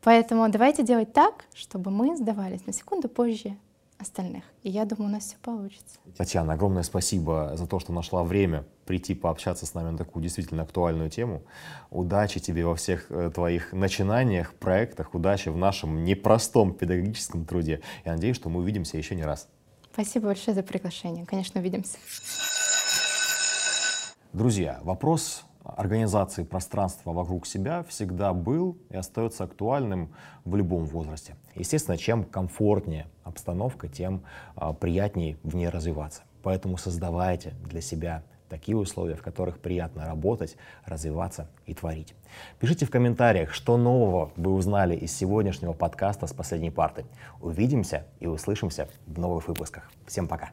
Поэтому 0.04 0.46
давайте 0.50 0.82
делать 0.82 1.14
так, 1.14 1.46
чтобы 1.54 1.90
мы 1.90 2.14
сдавались 2.16 2.66
на 2.66 2.74
секунду 2.74 3.08
позже 3.08 3.56
остальных. 3.98 4.44
И 4.62 4.68
я 4.68 4.84
думаю, 4.84 5.08
у 5.08 5.12
нас 5.12 5.24
все 5.24 5.36
получится. 5.40 5.98
Татьяна, 6.16 6.52
огромное 6.52 6.82
спасибо 6.82 7.52
за 7.54 7.66
то, 7.66 7.78
что 7.78 7.92
нашла 7.92 8.22
время 8.22 8.66
прийти 8.84 9.14
пообщаться 9.14 9.64
с 9.64 9.72
нами 9.72 9.90
на 9.90 9.98
такую 9.98 10.22
действительно 10.22 10.62
актуальную 10.64 11.08
тему. 11.08 11.42
Удачи 11.90 12.38
тебе 12.38 12.66
во 12.66 12.74
всех 12.74 13.06
э, 13.10 13.30
твоих 13.34 13.72
начинаниях, 13.72 14.52
проектах, 14.54 15.14
удачи 15.14 15.48
в 15.48 15.56
нашем 15.56 16.04
непростом 16.04 16.74
педагогическом 16.74 17.46
труде. 17.46 17.80
Я 18.04 18.12
надеюсь, 18.12 18.36
что 18.36 18.50
мы 18.50 18.60
увидимся 18.60 18.98
еще 18.98 19.14
не 19.14 19.22
раз. 19.22 19.48
Спасибо 19.94 20.26
большое 20.26 20.54
за 20.54 20.62
приглашение. 20.62 21.24
Конечно, 21.24 21.60
увидимся. 21.60 21.96
Друзья, 24.34 24.80
вопрос 24.82 25.44
организации 25.64 26.44
пространства 26.44 27.12
вокруг 27.12 27.46
себя 27.46 27.82
всегда 27.84 28.32
был 28.32 28.76
и 28.90 28.96
остается 28.96 29.44
актуальным 29.44 30.14
в 30.44 30.54
любом 30.56 30.84
возрасте. 30.84 31.36
Естественно, 31.54 31.96
чем 31.96 32.24
комфортнее 32.24 33.06
обстановка, 33.24 33.88
тем 33.88 34.22
а, 34.54 34.72
приятнее 34.72 35.38
в 35.42 35.56
ней 35.56 35.68
развиваться. 35.68 36.22
Поэтому 36.42 36.76
создавайте 36.76 37.54
для 37.64 37.80
себя 37.80 38.22
такие 38.48 38.76
условия, 38.76 39.16
в 39.16 39.22
которых 39.22 39.58
приятно 39.58 40.06
работать, 40.06 40.56
развиваться 40.84 41.48
и 41.66 41.74
творить. 41.74 42.14
Пишите 42.60 42.86
в 42.86 42.90
комментариях, 42.90 43.52
что 43.52 43.76
нового 43.76 44.30
вы 44.36 44.52
узнали 44.52 44.94
из 44.94 45.16
сегодняшнего 45.16 45.72
подкаста 45.72 46.26
с 46.26 46.32
последней 46.32 46.70
парты. 46.70 47.04
Увидимся 47.40 48.06
и 48.20 48.26
услышимся 48.26 48.88
в 49.06 49.18
новых 49.18 49.48
выпусках. 49.48 49.90
Всем 50.06 50.28
пока! 50.28 50.50